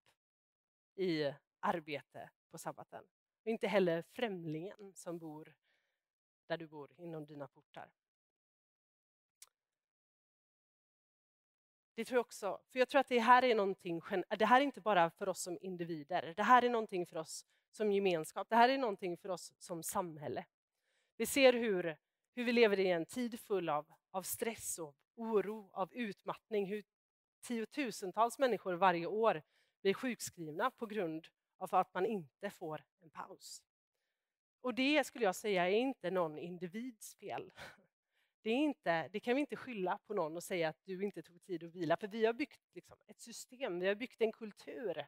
i 0.96 1.34
arbete 1.60 2.30
på 2.52 2.58
sabbaten. 2.58 3.04
inte 3.44 3.68
heller 3.68 4.02
främlingen 4.02 4.94
som 4.96 5.18
bor 5.18 5.56
där 6.48 6.58
du 6.58 6.68
bor 6.68 6.92
inom 6.98 7.26
dina 7.26 7.48
portar. 7.48 7.92
Det 11.96 12.06
tror 12.06 12.18
jag 12.18 12.26
också, 12.26 12.62
för 12.72 12.80
jag 12.80 12.90
tror 12.90 13.00
att 13.00 13.08
det 13.08 13.20
här 13.20 13.44
är 13.44 13.56
någonting, 13.56 14.02
det 14.40 14.46
här 14.46 14.62
är 14.62 14.66
inte 14.66 14.82
bara 14.82 15.10
för 15.10 15.30
oss 15.30 15.42
som 15.42 15.58
individer, 15.62 16.34
det 16.38 16.44
här 16.44 16.64
är 16.64 16.70
någonting 16.70 17.06
för 17.06 17.18
oss 17.18 17.46
som 17.72 17.92
gemenskap, 17.92 18.50
det 18.50 18.56
här 18.56 18.70
är 18.70 18.78
någonting 18.78 19.18
för 19.18 19.30
oss 19.30 19.54
som 19.58 19.84
samhälle. 19.84 20.46
Vi 21.18 21.26
ser 21.26 21.54
hur, 21.54 21.98
hur 22.36 22.44
vi 22.44 22.52
lever 22.52 22.80
i 22.80 22.92
en 22.92 23.06
tid 23.06 23.40
full 23.40 23.70
av, 23.70 23.94
av 24.12 24.24
stress, 24.24 24.80
och 24.80 24.96
oro, 25.16 25.70
av 25.74 25.94
utmattning, 25.94 26.66
hur 26.66 26.84
tiotusentals 27.46 28.40
människor 28.40 28.74
varje 28.74 29.06
år 29.06 29.42
blir 29.82 29.94
sjukskrivna 29.94 30.72
på 30.72 30.86
grund 30.86 31.28
av 31.58 31.76
att 31.76 31.94
man 31.94 32.06
inte 32.06 32.50
får 32.50 32.84
en 33.02 33.10
paus. 33.10 33.64
Och 34.62 34.74
det 34.74 35.04
skulle 35.04 35.26
jag 35.26 35.36
säga 35.36 35.70
är 35.70 35.74
inte 35.74 36.12
någon 36.12 36.38
individs 36.38 37.16
fel. 37.16 37.52
Det, 38.42 38.50
är 38.50 38.56
inte, 38.56 39.08
det 39.08 39.20
kan 39.20 39.36
vi 39.36 39.42
inte 39.42 39.56
skylla 39.56 40.00
på 40.08 40.14
någon 40.14 40.36
och 40.36 40.44
säga 40.44 40.70
att 40.70 40.80
du 40.84 41.04
inte 41.04 41.22
tog 41.22 41.44
tid 41.44 41.64
att 41.64 41.76
vila, 41.76 41.98
för 41.98 42.08
vi 42.08 42.26
har 42.26 42.34
byggt 42.34 42.62
liksom 42.74 42.98
ett 43.08 43.20
system, 43.20 43.80
vi 43.80 43.88
har 43.88 43.96
byggt 43.96 44.22
en 44.22 44.32
kultur 44.32 45.06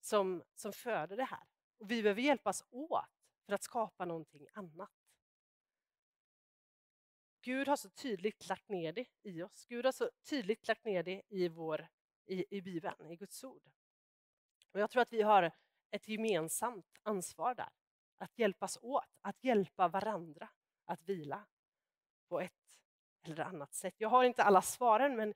som, 0.00 0.42
som 0.54 0.72
föder 0.72 1.16
det 1.16 1.24
här. 1.24 1.42
Och 1.78 1.90
vi 1.90 2.02
behöver 2.02 2.22
hjälpas 2.22 2.64
åt 2.70 3.04
för 3.46 3.52
att 3.52 3.62
skapa 3.62 4.04
någonting 4.04 4.46
annat. 4.52 4.90
Gud 7.44 7.68
har 7.68 7.76
så 7.76 7.88
tydligt 7.88 8.48
lagt 8.48 8.68
ner 8.68 8.92
det 8.92 9.06
i 9.22 9.42
oss. 9.42 9.66
Gud 9.68 9.84
har 9.84 9.92
så 9.92 10.10
tydligt 10.30 10.68
lagt 10.68 10.84
ner 10.84 11.02
det 11.02 11.22
i, 11.28 11.48
vår, 11.48 11.88
i, 12.26 12.56
i 12.56 12.62
Bibeln, 12.62 13.10
i 13.10 13.16
Guds 13.16 13.44
ord. 13.44 13.70
Och 14.72 14.80
jag 14.80 14.90
tror 14.90 15.02
att 15.02 15.12
vi 15.12 15.22
har 15.22 15.52
ett 15.90 16.08
gemensamt 16.08 16.86
ansvar 17.02 17.54
där. 17.54 17.68
Att 18.18 18.38
hjälpas 18.38 18.78
åt, 18.82 19.18
att 19.20 19.44
hjälpa 19.44 19.88
varandra 19.88 20.48
att 20.84 21.02
vila 21.02 21.46
på 22.28 22.40
ett 22.40 22.78
eller 23.22 23.44
annat 23.44 23.74
sätt. 23.74 23.94
Jag 23.98 24.08
har 24.08 24.24
inte 24.24 24.42
alla 24.42 24.62
svaren, 24.62 25.16
men 25.16 25.34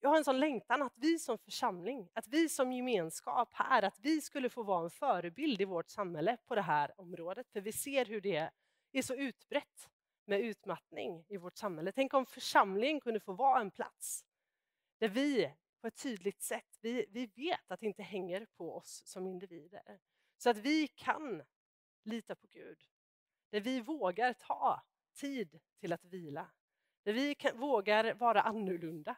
jag 0.00 0.10
har 0.10 0.16
en 0.16 0.24
sån 0.24 0.40
längtan 0.40 0.82
att 0.82 0.94
vi 0.96 1.18
som 1.18 1.38
församling, 1.38 2.10
att 2.12 2.26
vi 2.26 2.48
som 2.48 2.72
gemenskap 2.72 3.48
här, 3.52 3.82
att 3.82 3.98
vi 4.00 4.20
skulle 4.20 4.48
få 4.48 4.62
vara 4.62 4.84
en 4.84 4.90
förebild 4.90 5.60
i 5.60 5.64
vårt 5.64 5.88
samhälle 5.88 6.36
på 6.46 6.54
det 6.54 6.62
här 6.62 7.00
området. 7.00 7.50
För 7.50 7.60
vi 7.60 7.72
ser 7.72 8.04
hur 8.04 8.20
det 8.20 8.50
är 8.92 9.02
så 9.02 9.14
utbrett 9.14 9.88
med 10.28 10.40
utmattning 10.40 11.24
i 11.28 11.36
vårt 11.36 11.56
samhälle. 11.56 11.92
Tänk 11.92 12.14
om 12.14 12.26
församlingen 12.26 13.00
kunde 13.00 13.20
få 13.20 13.32
vara 13.32 13.60
en 13.60 13.70
plats 13.70 14.24
där 14.98 15.08
vi 15.08 15.54
på 15.80 15.86
ett 15.86 16.02
tydligt 16.02 16.42
sätt, 16.42 16.78
vi, 16.80 17.06
vi 17.08 17.26
vet 17.26 17.70
att 17.70 17.80
det 17.80 17.86
inte 17.86 18.02
hänger 18.02 18.46
på 18.56 18.76
oss 18.76 19.02
som 19.06 19.26
individer. 19.26 20.00
Så 20.36 20.50
att 20.50 20.56
vi 20.56 20.88
kan 20.88 21.42
lita 22.02 22.36
på 22.36 22.46
Gud. 22.50 22.78
Där 23.50 23.60
vi 23.60 23.80
vågar 23.80 24.32
ta 24.32 24.82
tid 25.14 25.60
till 25.80 25.92
att 25.92 26.04
vila. 26.04 26.50
Där 27.02 27.12
vi 27.12 27.34
kan, 27.34 27.58
vågar 27.58 28.14
vara 28.14 28.42
annorlunda 28.42 29.16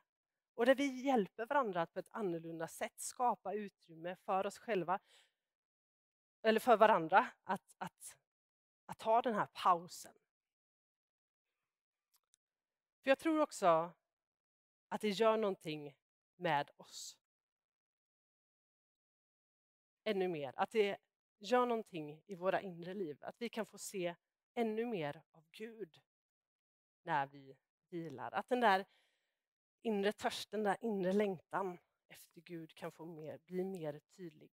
och 0.55 0.66
där 0.66 0.75
vi 0.75 1.03
hjälper 1.03 1.46
varandra 1.46 1.83
att 1.83 1.92
på 1.92 1.99
ett 1.99 2.11
annorlunda 2.11 2.68
sätt 2.68 3.01
skapa 3.01 3.55
utrymme 3.55 4.16
för 4.16 4.46
oss 4.46 4.59
själva 4.59 5.01
eller 6.42 6.61
för 6.61 6.77
varandra 6.77 7.27
att, 7.44 7.75
att, 7.79 8.16
att 8.87 8.99
ta 8.99 9.23
den 9.23 9.35
här 9.35 9.49
pausen. 9.53 10.14
För 13.03 13.11
jag 13.11 13.19
tror 13.19 13.41
också 13.41 13.93
att 14.89 15.01
det 15.01 15.09
gör 15.09 15.37
någonting 15.37 15.95
med 16.37 16.71
oss 16.77 17.19
ännu 20.05 20.29
mer. 20.29 20.53
Att 20.57 20.71
det 20.71 20.97
gör 21.39 21.67
någonting 21.67 22.23
i 22.27 22.35
våra 22.35 22.61
inre 22.61 22.95
liv. 22.95 23.19
Att 23.21 23.37
vi 23.39 23.49
kan 23.49 23.67
få 23.67 23.79
se 23.79 24.15
ännu 24.55 24.87
mer 24.87 25.23
av 25.31 25.45
Gud 25.51 26.01
när 27.03 27.27
vi 27.27 27.57
vilar. 27.89 28.33
Att 28.33 28.49
den 28.49 28.61
där 28.61 28.87
inre 29.83 30.13
törsten, 30.13 30.63
den 30.63 30.73
där 30.73 30.85
inre 30.89 31.13
längtan 31.13 31.79
efter 32.09 32.41
Gud 32.41 32.75
kan 32.75 32.93
få 32.93 33.05
mer, 33.05 33.39
bli 33.47 33.65
mer 33.65 34.01
tydlig. 34.17 34.51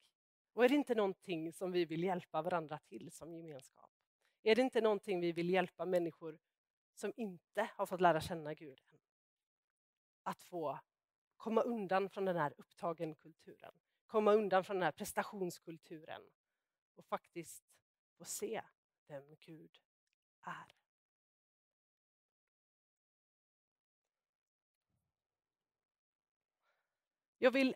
Och 0.53 0.65
är 0.65 0.69
det 0.69 0.75
inte 0.75 0.95
någonting 0.95 1.53
som 1.53 1.73
vi 1.73 1.85
vill 1.85 2.05
hjälpa 2.05 2.43
varandra 2.43 2.79
till 2.79 3.11
som 3.13 3.35
gemenskap? 3.35 3.91
Är 4.43 4.55
det 4.55 4.63
inte 4.63 4.81
någonting 4.81 5.21
vi 5.21 5.33
vill 5.33 5.51
hjälpa 5.51 5.87
människor 5.87 6.39
som 6.95 7.13
inte 7.17 7.71
har 7.77 7.87
fått 7.87 8.01
lära 8.01 8.21
känna 8.21 8.55
Gud 8.55 8.81
än? 8.91 8.99
Att 10.23 10.43
få 10.43 10.81
komma 11.37 11.63
undan 11.63 12.11
från 12.11 12.25
den 12.25 12.37
här 12.37 12.55
upptagen 12.57 13.15
kulturen, 13.15 13.73
komma 14.07 14.33
undan 14.33 14.65
från 14.65 14.77
den 14.77 14.83
här 14.83 14.93
prestationskulturen 14.93 16.23
och 16.95 17.05
faktiskt 17.05 17.65
få 18.19 18.25
se 18.25 18.63
vem 19.07 19.37
Gud 19.41 19.79
är. 20.41 20.75
Jag 27.39 27.51
vill 27.51 27.75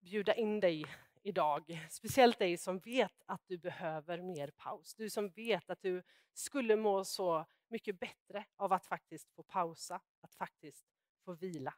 bjuda 0.00 0.34
in 0.34 0.60
dig 0.60 0.84
idag, 1.24 1.86
speciellt 1.90 2.38
dig 2.38 2.58
som 2.58 2.78
vet 2.78 3.22
att 3.26 3.42
du 3.46 3.58
behöver 3.58 4.22
mer 4.22 4.50
paus. 4.50 4.94
Du 4.94 5.10
som 5.10 5.28
vet 5.28 5.70
att 5.70 5.82
du 5.82 6.02
skulle 6.32 6.76
må 6.76 7.04
så 7.04 7.44
mycket 7.68 8.00
bättre 8.00 8.44
av 8.56 8.72
att 8.72 8.86
faktiskt 8.86 9.30
få 9.30 9.42
pausa, 9.42 10.00
att 10.20 10.34
faktiskt 10.34 10.86
få 11.24 11.32
vila. 11.32 11.74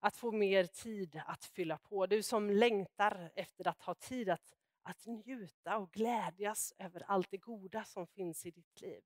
Att 0.00 0.16
få 0.16 0.32
mer 0.32 0.64
tid 0.64 1.22
att 1.26 1.44
fylla 1.44 1.78
på. 1.78 2.06
Du 2.06 2.22
som 2.22 2.50
längtar 2.50 3.30
efter 3.34 3.68
att 3.68 3.82
ha 3.82 3.94
tid 3.94 4.28
att, 4.28 4.54
att 4.82 5.06
njuta 5.06 5.78
och 5.78 5.90
glädjas 5.90 6.74
över 6.78 7.02
allt 7.06 7.30
det 7.30 7.36
goda 7.36 7.84
som 7.84 8.06
finns 8.06 8.46
i 8.46 8.50
ditt 8.50 8.80
liv. 8.80 9.02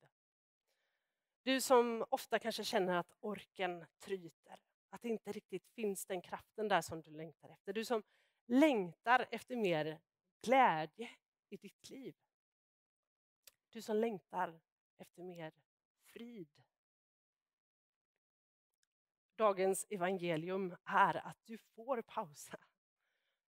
Du 1.42 1.60
som 1.60 2.04
ofta 2.10 2.38
kanske 2.38 2.64
känner 2.64 2.94
att 2.94 3.14
orken 3.20 3.84
tryter, 3.98 4.60
att 4.90 5.02
det 5.02 5.08
inte 5.08 5.32
riktigt 5.32 5.66
finns 5.66 6.06
den 6.06 6.20
kraften 6.20 6.68
där 6.68 6.80
som 6.80 7.02
du 7.02 7.10
längtar 7.10 7.48
efter. 7.48 7.72
Du 7.72 7.84
som 7.84 8.02
längtar 8.46 9.26
efter 9.30 9.56
mer 9.56 10.00
glädje 10.42 11.10
i 11.48 11.56
ditt 11.56 11.90
liv. 11.90 12.14
Du 13.68 13.82
som 13.82 13.96
längtar 13.96 14.60
efter 14.98 15.22
mer 15.22 15.52
frid. 16.04 16.62
Dagens 19.36 19.86
evangelium 19.90 20.76
är 20.84 21.26
att 21.26 21.38
du 21.44 21.58
får 21.58 22.02
pausa. 22.02 22.58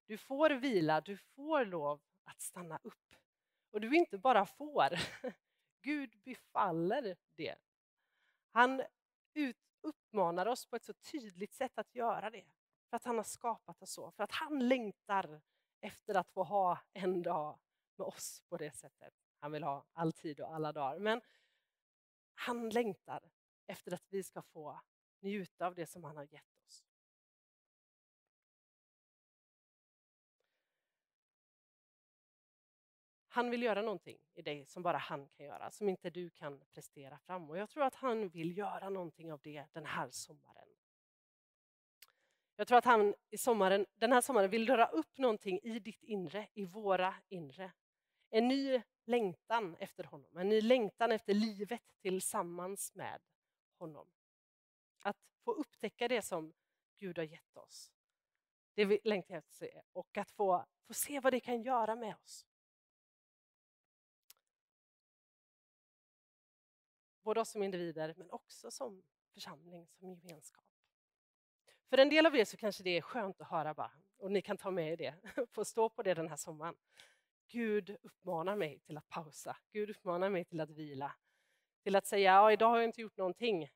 Du 0.07 0.19
får 0.19 0.51
vila, 0.51 1.01
du 1.01 1.17
får 1.17 1.65
lov 1.65 2.01
att 2.25 2.41
stanna 2.41 2.79
upp. 2.83 3.15
Och 3.71 3.81
du 3.81 3.97
inte 3.97 4.19
bara 4.19 4.47
får, 4.47 4.89
Gud 5.83 6.21
befaller 6.25 7.17
det. 7.35 7.59
Han 8.51 8.83
uppmanar 9.85 10.47
oss 10.47 10.67
på 10.67 10.77
ett 10.77 10.85
så 10.85 10.93
tydligt 10.93 11.55
sätt 11.55 11.79
att 11.79 11.95
göra 11.95 12.31
det. 12.31 12.45
För 12.95 12.97
att 12.97 13.05
han 13.05 13.17
har 13.17 13.25
skapat 13.25 13.83
oss 13.83 13.91
så, 13.91 14.11
för 14.11 14.25
att 14.25 14.33
han 14.33 14.69
längtar 14.69 15.41
efter 15.81 16.15
att 16.15 16.31
få 16.31 16.43
ha 16.43 16.79
en 16.93 17.23
dag 17.23 17.59
med 17.97 18.07
oss 18.07 18.43
på 18.49 18.57
det 18.57 18.71
sättet. 18.71 19.15
Han 19.39 19.53
vill 19.53 19.63
ha 19.63 19.87
all 19.93 20.13
tid 20.13 20.41
och 20.41 20.55
alla 20.55 20.73
dagar. 20.73 20.99
Men 20.99 21.21
han 22.35 22.69
längtar 22.69 23.31
efter 23.67 23.95
att 23.95 24.07
vi 24.09 24.23
ska 24.23 24.43
få 24.43 24.81
njuta 25.21 25.67
av 25.67 25.75
det 25.75 25.87
som 25.87 26.05
han 26.05 26.17
har 26.17 26.25
gett 26.25 26.59
oss. 26.67 26.85
Han 33.29 33.51
vill 33.51 33.63
göra 33.63 33.83
någonting 33.83 34.19
i 34.35 34.43
dig 34.43 34.67
som 34.67 34.83
bara 34.83 34.99
han 34.99 35.29
kan 35.29 35.47
göra, 35.47 35.71
som 35.71 35.89
inte 35.89 36.11
du 36.11 36.31
kan 36.31 36.61
prestera 36.73 37.19
fram. 37.19 37.51
Och 37.51 37.59
jag 37.59 37.71
tror 37.71 37.85
att 37.85 37.95
han 37.95 38.29
vill 38.29 38.59
göra 38.59 38.89
någonting 38.89 39.33
av 39.33 39.41
det 39.43 39.67
den 39.73 39.87
här 39.87 40.11
sommaren. 40.11 40.69
Jag 42.57 42.69
tror 42.69 42.79
att 42.79 42.85
han 42.85 43.15
i 43.31 43.39
sommaren, 43.39 43.87
den 43.95 44.13
här 44.13 44.21
sommaren 44.21 44.51
vill 44.51 44.67
röra 44.67 44.87
upp 44.87 45.19
någonting 45.19 45.61
i 45.63 45.79
ditt 45.79 46.03
inre, 46.03 46.49
i 46.55 46.65
våra 46.65 47.15
inre. 47.29 47.73
En 48.31 48.49
ny 48.49 48.83
längtan 49.05 49.77
efter 49.77 50.05
honom, 50.05 50.37
en 50.37 50.49
ny 50.49 50.61
längtan 50.61 51.13
efter 51.13 51.35
livet 51.35 51.83
tillsammans 52.01 52.95
med 52.95 53.21
honom. 53.79 54.09
Att 55.01 55.17
få 55.45 55.53
upptäcka 55.53 56.09
det 56.09 56.23
som 56.23 56.55
Gud 56.99 57.19
har 57.19 57.25
gett 57.25 57.57
oss. 57.57 57.93
Det 58.75 58.85
vi 58.85 59.01
längtar 59.05 59.35
efter 59.35 59.83
och 59.93 60.17
att 60.17 60.31
få, 60.31 60.67
få 60.87 60.95
se 60.95 61.21
vad 61.21 61.33
det 61.33 61.41
kan 61.41 61.63
göra 61.63 61.97
med 61.97 62.17
oss. 62.25 62.47
Både 67.23 67.41
oss 67.41 67.51
som 67.51 67.63
individer 67.63 68.15
men 68.17 68.31
också 68.31 68.71
som 68.71 69.03
församling, 69.33 69.89
som 69.93 70.15
gemenskap. 70.15 70.74
För 71.91 71.99
en 71.99 72.09
del 72.09 72.27
av 72.27 72.37
er 72.37 72.45
så 72.45 72.57
kanske 72.57 72.83
det 72.83 72.97
är 72.97 73.01
skönt 73.01 73.41
att 73.41 73.49
höra 73.49 73.75
bara, 73.75 73.93
och 74.17 74.31
ni 74.31 74.43
kan 74.43 74.57
ta 74.57 74.71
med 74.71 74.93
er 74.93 74.97
det, 74.97 75.47
få 75.53 75.65
stå 75.65 75.89
på 75.89 76.03
det 76.03 76.15
den 76.15 76.29
här 76.29 76.37
sommaren. 76.37 76.75
Gud 77.49 77.97
uppmanar 78.03 78.57
mig 78.57 78.79
till 78.79 78.97
att 78.97 79.09
pausa, 79.09 79.57
Gud 79.73 79.91
uppmanar 79.91 80.31
mig 80.31 80.45
till 80.45 80.61
att 80.61 80.71
vila. 80.71 81.13
Till 81.83 81.97
att 81.97 82.07
säga, 82.07 82.33
ja 82.33 82.53
idag 82.53 82.69
har 82.69 82.77
jag 82.77 82.85
inte 82.85 83.01
gjort 83.01 83.17
någonting, 83.17 83.63
eh, 83.63 83.71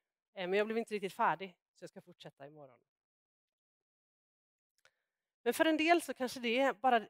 men 0.49 0.53
jag 0.53 0.67
blev 0.67 0.79
inte 0.79 0.95
riktigt 0.95 1.13
färdig, 1.13 1.57
så 1.75 1.83
jag 1.83 1.91
ska 1.91 2.01
fortsätta 2.03 2.47
imorgon. 2.47 2.79
Men 5.43 5.55
för 5.55 5.65
en 5.65 5.77
del 5.77 6.03
så 6.03 6.15
kanske 6.15 6.41
det 6.41 6.59
är 6.59 6.73
bara, 6.73 7.09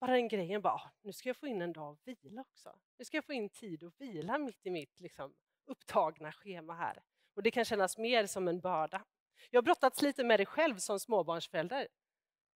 bara 0.00 0.12
den 0.12 0.28
grejen, 0.28 0.62
bara, 0.62 0.74
ah, 0.74 0.90
nu 1.02 1.12
ska 1.12 1.28
jag 1.28 1.36
få 1.36 1.46
in 1.46 1.62
en 1.62 1.72
dag 1.72 1.84
av 1.84 1.98
vila 2.04 2.40
också. 2.40 2.78
Nu 2.98 3.04
ska 3.04 3.16
jag 3.16 3.24
få 3.24 3.32
in 3.32 3.48
tid 3.48 3.84
att 3.84 4.00
vila 4.00 4.38
mitt 4.38 4.66
i 4.66 4.70
mitt 4.70 5.00
liksom, 5.00 5.34
upptagna 5.66 6.32
schema 6.32 6.74
här. 6.74 7.02
Och 7.34 7.42
det 7.42 7.50
kan 7.50 7.64
kännas 7.64 7.98
mer 7.98 8.26
som 8.26 8.48
en 8.48 8.60
börda. 8.60 9.04
Jag 9.50 9.58
har 9.58 9.62
brottats 9.62 10.02
lite 10.02 10.24
med 10.24 10.40
det 10.40 10.46
själv 10.46 10.76
som 10.76 11.00
småbarnsförälder. 11.00 11.88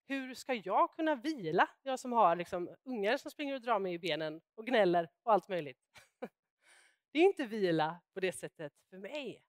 Hur 0.07 0.35
ska 0.35 0.55
jag 0.55 0.93
kunna 0.93 1.15
vila, 1.15 1.69
jag 1.83 2.01
som 2.01 2.13
har 2.13 2.37
liksom 2.37 2.77
ungar 2.85 3.17
som 3.17 3.31
springer 3.31 3.55
och 3.55 3.61
drar 3.61 3.79
mig 3.79 3.95
i 3.95 3.99
benen 3.99 4.41
och 4.55 4.67
gnäller 4.67 5.11
och 5.23 5.33
allt 5.33 5.49
möjligt? 5.49 5.79
Det 7.13 7.19
är 7.19 7.23
inte 7.23 7.47
vila 7.47 8.01
på 8.15 8.21
det 8.21 8.33
sättet 8.33 8.73
för 8.91 8.99
mig. 8.99 9.43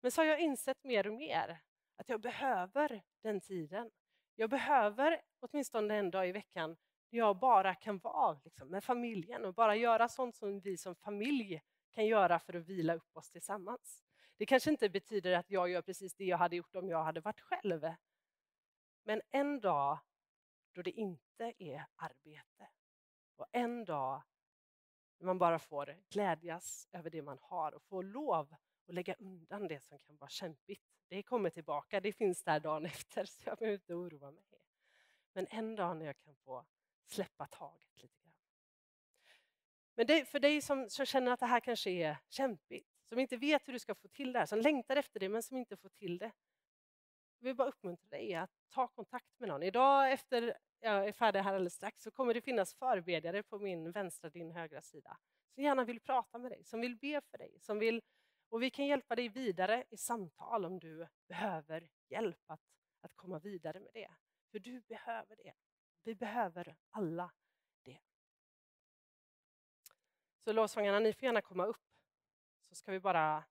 Men 0.00 0.10
så 0.10 0.20
har 0.20 0.26
jag 0.26 0.40
insett 0.40 0.84
mer 0.84 1.06
och 1.06 1.12
mer 1.12 1.60
att 1.96 2.08
jag 2.08 2.20
behöver 2.20 3.02
den 3.22 3.40
tiden. 3.40 3.90
Jag 4.34 4.50
behöver 4.50 5.20
åtminstone 5.40 5.94
en 5.96 6.10
dag 6.10 6.28
i 6.28 6.32
veckan 6.32 6.76
när 7.10 7.18
jag 7.18 7.38
bara 7.38 7.74
kan 7.74 7.98
vara 7.98 8.40
liksom, 8.44 8.68
med 8.68 8.84
familjen 8.84 9.44
och 9.44 9.54
bara 9.54 9.76
göra 9.76 10.08
sånt 10.08 10.36
som 10.36 10.60
vi 10.60 10.76
som 10.76 10.94
familj 10.94 11.62
kan 11.90 12.06
göra 12.06 12.38
för 12.38 12.54
att 12.54 12.66
vila 12.68 12.94
upp 12.94 13.16
oss 13.16 13.30
tillsammans. 13.30 14.05
Det 14.36 14.46
kanske 14.46 14.70
inte 14.70 14.88
betyder 14.88 15.32
att 15.32 15.50
jag 15.50 15.68
gör 15.68 15.82
precis 15.82 16.14
det 16.14 16.24
jag 16.24 16.38
hade 16.38 16.56
gjort 16.56 16.76
om 16.76 16.88
jag 16.88 17.04
hade 17.04 17.20
varit 17.20 17.40
själv. 17.40 17.86
Men 19.04 19.22
en 19.30 19.60
dag 19.60 19.98
då 20.72 20.82
det 20.82 20.90
inte 20.90 21.52
är 21.58 21.84
arbete 21.96 22.68
och 23.36 23.46
en 23.52 23.84
dag 23.84 24.22
när 25.18 25.26
man 25.26 25.38
bara 25.38 25.58
får 25.58 25.96
glädjas 26.10 26.88
över 26.92 27.10
det 27.10 27.22
man 27.22 27.38
har 27.42 27.72
och 27.72 27.82
få 27.82 28.02
lov 28.02 28.54
att 28.88 28.94
lägga 28.94 29.14
undan 29.14 29.68
det 29.68 29.80
som 29.80 29.98
kan 29.98 30.16
vara 30.16 30.30
kämpigt. 30.30 30.82
Det 31.08 31.22
kommer 31.22 31.50
tillbaka, 31.50 32.00
det 32.00 32.12
finns 32.12 32.42
där 32.42 32.60
dagen 32.60 32.86
efter 32.86 33.24
så 33.24 33.42
jag 33.44 33.58
behöver 33.58 33.74
inte 33.74 33.94
oroa 33.94 34.30
mig. 34.30 34.44
Men 35.32 35.46
en 35.50 35.76
dag 35.76 35.96
när 35.96 36.06
jag 36.06 36.18
kan 36.18 36.36
få 36.36 36.66
släppa 37.06 37.46
taget 37.46 38.02
lite 38.02 38.22
grann. 38.22 38.32
Men 39.94 40.06
det, 40.06 40.24
för 40.24 40.40
dig 40.40 40.62
som, 40.62 40.90
som 40.90 41.06
känner 41.06 41.32
att 41.32 41.40
det 41.40 41.46
här 41.46 41.60
kanske 41.60 41.90
är 41.90 42.18
kämpigt, 42.28 42.95
som 43.08 43.18
inte 43.18 43.36
vet 43.36 43.68
hur 43.68 43.72
du 43.72 43.78
ska 43.78 43.94
få 43.94 44.08
till 44.08 44.32
det 44.32 44.38
här, 44.38 44.46
som 44.46 44.60
längtar 44.60 44.96
efter 44.96 45.20
det 45.20 45.28
men 45.28 45.42
som 45.42 45.56
inte 45.56 45.76
får 45.76 45.88
till 45.88 46.18
det. 46.18 46.32
Jag 47.38 47.44
vill 47.46 47.56
bara 47.56 47.68
uppmuntra 47.68 48.08
dig 48.08 48.34
att 48.34 48.50
ta 48.68 48.88
kontakt 48.88 49.40
med 49.40 49.48
någon. 49.48 49.62
Idag 49.62 50.12
efter 50.12 50.56
jag 50.80 51.08
är 51.08 51.12
färdig 51.12 51.40
här 51.40 51.54
alldeles 51.54 51.74
strax 51.74 52.02
så 52.02 52.10
kommer 52.10 52.34
det 52.34 52.40
finnas 52.40 52.74
förberedare 52.74 53.42
på 53.42 53.58
min 53.58 53.92
vänstra, 53.92 54.30
din 54.30 54.50
högra 54.50 54.82
sida 54.82 55.18
som 55.54 55.62
gärna 55.62 55.84
vill 55.84 56.00
prata 56.00 56.38
med 56.38 56.50
dig, 56.50 56.64
som 56.64 56.80
vill 56.80 56.96
be 56.96 57.20
för 57.30 57.38
dig, 57.38 57.58
som 57.60 57.78
vill 57.78 58.02
och 58.48 58.62
vi 58.62 58.70
kan 58.70 58.86
hjälpa 58.86 59.16
dig 59.16 59.28
vidare 59.28 59.84
i 59.90 59.96
samtal 59.96 60.64
om 60.64 60.78
du 60.78 61.06
behöver 61.28 61.90
hjälp 62.08 62.42
att, 62.46 62.60
att 63.00 63.16
komma 63.16 63.38
vidare 63.38 63.80
med 63.80 63.90
det. 63.94 64.10
För 64.50 64.58
du 64.58 64.80
behöver 64.80 65.36
det. 65.36 65.54
Vi 66.02 66.14
behöver 66.14 66.76
alla 66.90 67.32
det. 67.82 67.98
Så 70.44 70.52
lovsångarna, 70.52 70.98
ni 70.98 71.12
får 71.12 71.24
gärna 71.24 71.42
komma 71.42 71.66
upp 71.66 71.95
så 72.76 72.80
ska 72.80 72.92
vi 72.92 73.00
bara 73.00 73.44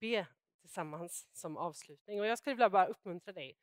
be 0.00 0.26
tillsammans 0.60 1.28
som 1.32 1.56
avslutning. 1.56 2.20
Och 2.20 2.26
jag 2.26 2.38
skulle 2.38 2.54
vilja 2.54 2.70
bara 2.70 2.86
uppmuntra 2.86 3.32
dig. 3.32 3.56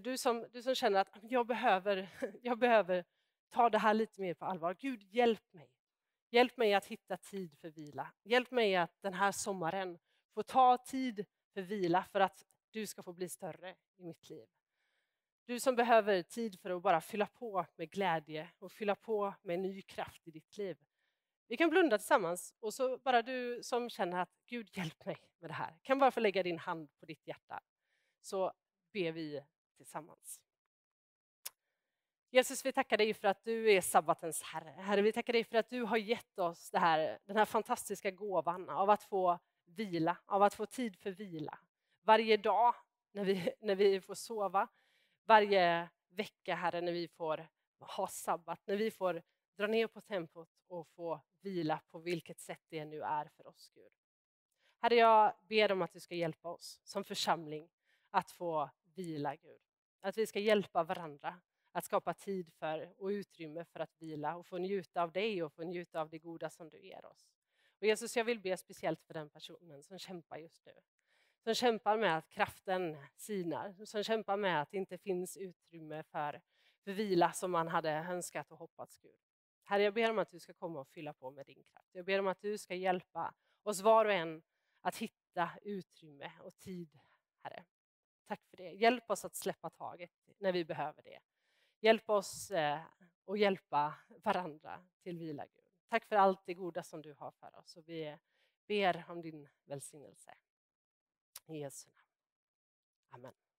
Du 0.00 0.18
som, 0.18 0.46
du 0.52 0.62
som 0.62 0.74
känner 0.74 1.00
att 1.00 1.16
ah, 1.16 1.20
jag 1.22 1.46
behöver, 1.46 2.08
jag 2.42 2.58
behöver 2.58 3.04
ta 3.50 3.70
det 3.70 3.78
här 3.78 3.94
lite 3.94 4.20
mer 4.20 4.34
på 4.34 4.44
allvar. 4.44 4.76
Gud, 4.78 5.02
hjälp 5.02 5.52
mig. 5.52 5.70
Hjälp 6.30 6.56
mig 6.56 6.74
att 6.74 6.86
hitta 6.86 7.16
tid 7.16 7.58
för 7.60 7.70
vila. 7.70 8.12
Hjälp 8.22 8.50
mig 8.50 8.76
att 8.76 9.02
den 9.02 9.14
här 9.14 9.32
sommaren 9.32 9.98
få 10.34 10.42
ta 10.42 10.78
tid 10.78 11.26
för 11.54 11.62
vila 11.62 12.04
för 12.04 12.20
att 12.20 12.46
du 12.70 12.86
ska 12.86 13.02
få 13.02 13.12
bli 13.12 13.28
större 13.28 13.76
i 13.96 14.04
mitt 14.04 14.30
liv. 14.30 14.48
Du 15.44 15.60
som 15.60 15.76
behöver 15.76 16.22
tid 16.22 16.60
för 16.60 16.70
att 16.70 16.82
bara 16.82 17.00
fylla 17.00 17.26
på 17.26 17.66
med 17.76 17.90
glädje 17.90 18.50
och 18.58 18.72
fylla 18.72 18.94
på 18.94 19.34
med 19.42 19.58
ny 19.58 19.82
kraft 19.82 20.28
i 20.28 20.30
ditt 20.30 20.56
liv. 20.56 20.78
Vi 21.52 21.56
kan 21.56 21.70
blunda 21.70 21.98
tillsammans 21.98 22.54
och 22.60 22.74
så 22.74 22.98
bara 22.98 23.22
du 23.22 23.62
som 23.62 23.90
känner 23.90 24.20
att 24.20 24.30
Gud 24.46 24.76
hjälp 24.76 25.04
mig 25.04 25.16
med 25.38 25.50
det 25.50 25.54
här, 25.54 25.78
kan 25.82 25.98
bara 25.98 26.10
få 26.10 26.20
lägga 26.20 26.42
din 26.42 26.58
hand 26.58 26.88
på 27.00 27.06
ditt 27.06 27.26
hjärta. 27.26 27.60
Så 28.20 28.52
ber 28.92 29.12
vi 29.12 29.44
tillsammans. 29.76 30.40
Jesus, 32.30 32.64
vi 32.64 32.72
tackar 32.72 32.96
dig 32.96 33.14
för 33.14 33.28
att 33.28 33.44
du 33.44 33.72
är 33.72 33.80
sabbatens 33.80 34.42
Herre. 34.42 34.70
Herre, 34.70 35.02
vi 35.02 35.12
tackar 35.12 35.32
dig 35.32 35.44
för 35.44 35.58
att 35.58 35.70
du 35.70 35.82
har 35.82 35.96
gett 35.96 36.38
oss 36.38 36.70
det 36.70 36.78
här, 36.78 37.18
den 37.24 37.36
här 37.36 37.44
fantastiska 37.44 38.10
gåvan 38.10 38.68
av 38.68 38.90
att 38.90 39.02
få 39.02 39.38
vila, 39.64 40.16
av 40.26 40.42
att 40.42 40.54
få 40.54 40.66
tid 40.66 40.96
för 40.96 41.10
vila. 41.10 41.58
Varje 42.02 42.36
dag 42.36 42.74
när 43.12 43.24
vi, 43.24 43.54
när 43.60 43.74
vi 43.74 44.00
får 44.00 44.14
sova, 44.14 44.68
varje 45.24 45.88
vecka, 46.08 46.54
Herre, 46.54 46.80
när 46.80 46.92
vi 46.92 47.08
får 47.08 47.48
ha 47.78 48.06
sabbat, 48.06 48.60
när 48.66 48.76
vi 48.76 48.90
får 48.90 49.22
dra 49.56 49.66
ner 49.66 49.86
på 49.86 50.00
tempot 50.00 50.48
och 50.66 50.88
få 50.88 51.20
vila 51.40 51.80
på 51.90 51.98
vilket 51.98 52.40
sätt 52.40 52.62
det 52.68 52.84
nu 52.84 53.02
är 53.02 53.24
för 53.36 53.46
oss, 53.46 53.70
Gud. 53.74 53.92
Herre, 54.80 54.94
jag 54.94 55.34
ber 55.48 55.72
om 55.72 55.82
att 55.82 55.92
du 55.92 56.00
ska 56.00 56.14
hjälpa 56.14 56.48
oss 56.48 56.80
som 56.84 57.04
församling 57.04 57.68
att 58.10 58.30
få 58.30 58.70
vila, 58.94 59.36
Gud. 59.36 59.60
Att 60.00 60.18
vi 60.18 60.26
ska 60.26 60.38
hjälpa 60.38 60.84
varandra 60.84 61.40
att 61.72 61.84
skapa 61.84 62.14
tid 62.14 62.52
för 62.52 62.94
och 62.98 63.06
utrymme 63.06 63.64
för 63.64 63.80
att 63.80 64.02
vila 64.02 64.36
och 64.36 64.46
få 64.46 64.58
njuta 64.58 65.02
av 65.02 65.12
dig 65.12 65.42
och 65.42 65.52
få 65.52 65.62
njuta 65.62 66.00
av 66.00 66.08
det 66.10 66.18
goda 66.18 66.50
som 66.50 66.70
du 66.70 66.80
ger 66.80 67.04
oss. 67.04 67.32
Och 67.80 67.86
Jesus, 67.86 68.16
jag 68.16 68.24
vill 68.24 68.40
be 68.40 68.56
speciellt 68.56 69.02
för 69.02 69.14
den 69.14 69.30
personen 69.30 69.82
som 69.82 69.98
kämpar 69.98 70.36
just 70.36 70.66
nu. 70.66 70.72
Som 71.44 71.54
kämpar 71.54 71.98
med 71.98 72.18
att 72.18 72.28
kraften 72.28 72.96
sinar, 73.16 73.84
som 73.84 74.04
kämpar 74.04 74.36
med 74.36 74.62
att 74.62 74.70
det 74.70 74.76
inte 74.76 74.98
finns 74.98 75.36
utrymme 75.36 76.02
för, 76.02 76.40
för 76.84 76.92
vila 76.92 77.32
som 77.32 77.50
man 77.50 77.68
hade 77.68 77.90
önskat 77.90 78.52
och 78.52 78.58
hoppats, 78.58 78.98
Gud. 78.98 79.31
Herre, 79.64 79.82
jag 79.82 79.94
ber 79.94 80.10
om 80.10 80.18
att 80.18 80.30
du 80.30 80.40
ska 80.40 80.52
komma 80.52 80.80
och 80.80 80.88
fylla 80.88 81.12
på 81.12 81.30
med 81.30 81.46
din 81.46 81.64
kraft. 81.64 81.88
Jag 81.92 82.04
ber 82.04 82.18
om 82.18 82.26
att 82.26 82.40
du 82.40 82.58
ska 82.58 82.74
hjälpa 82.74 83.34
oss 83.62 83.80
var 83.80 84.04
och 84.04 84.12
en 84.12 84.42
att 84.80 84.96
hitta 84.96 85.50
utrymme 85.62 86.32
och 86.40 86.58
tid, 86.58 86.98
Herre. 87.42 87.64
Tack 88.26 88.40
för 88.50 88.56
det. 88.56 88.70
Hjälp 88.70 89.10
oss 89.10 89.24
att 89.24 89.34
släppa 89.34 89.70
taget 89.70 90.10
när 90.38 90.52
vi 90.52 90.64
behöver 90.64 91.02
det. 91.02 91.20
Hjälp 91.80 92.10
oss 92.10 92.50
eh, 92.50 92.80
att 92.80 93.02
och 93.24 93.38
hjälpa 93.38 93.94
varandra 94.22 94.86
till 95.02 95.18
vila, 95.18 95.46
Gud. 95.46 95.64
Tack 95.88 96.04
för 96.04 96.16
allt 96.16 96.46
det 96.46 96.54
goda 96.54 96.82
som 96.82 97.02
du 97.02 97.14
har 97.18 97.30
för 97.30 97.58
oss 97.58 97.76
och 97.76 97.88
vi 97.88 98.18
ber 98.68 99.04
om 99.08 99.22
din 99.22 99.48
välsignelse. 99.64 100.34
I 101.46 101.58
Jesu 101.58 101.88
namn. 101.88 102.08
Amen. 103.10 103.51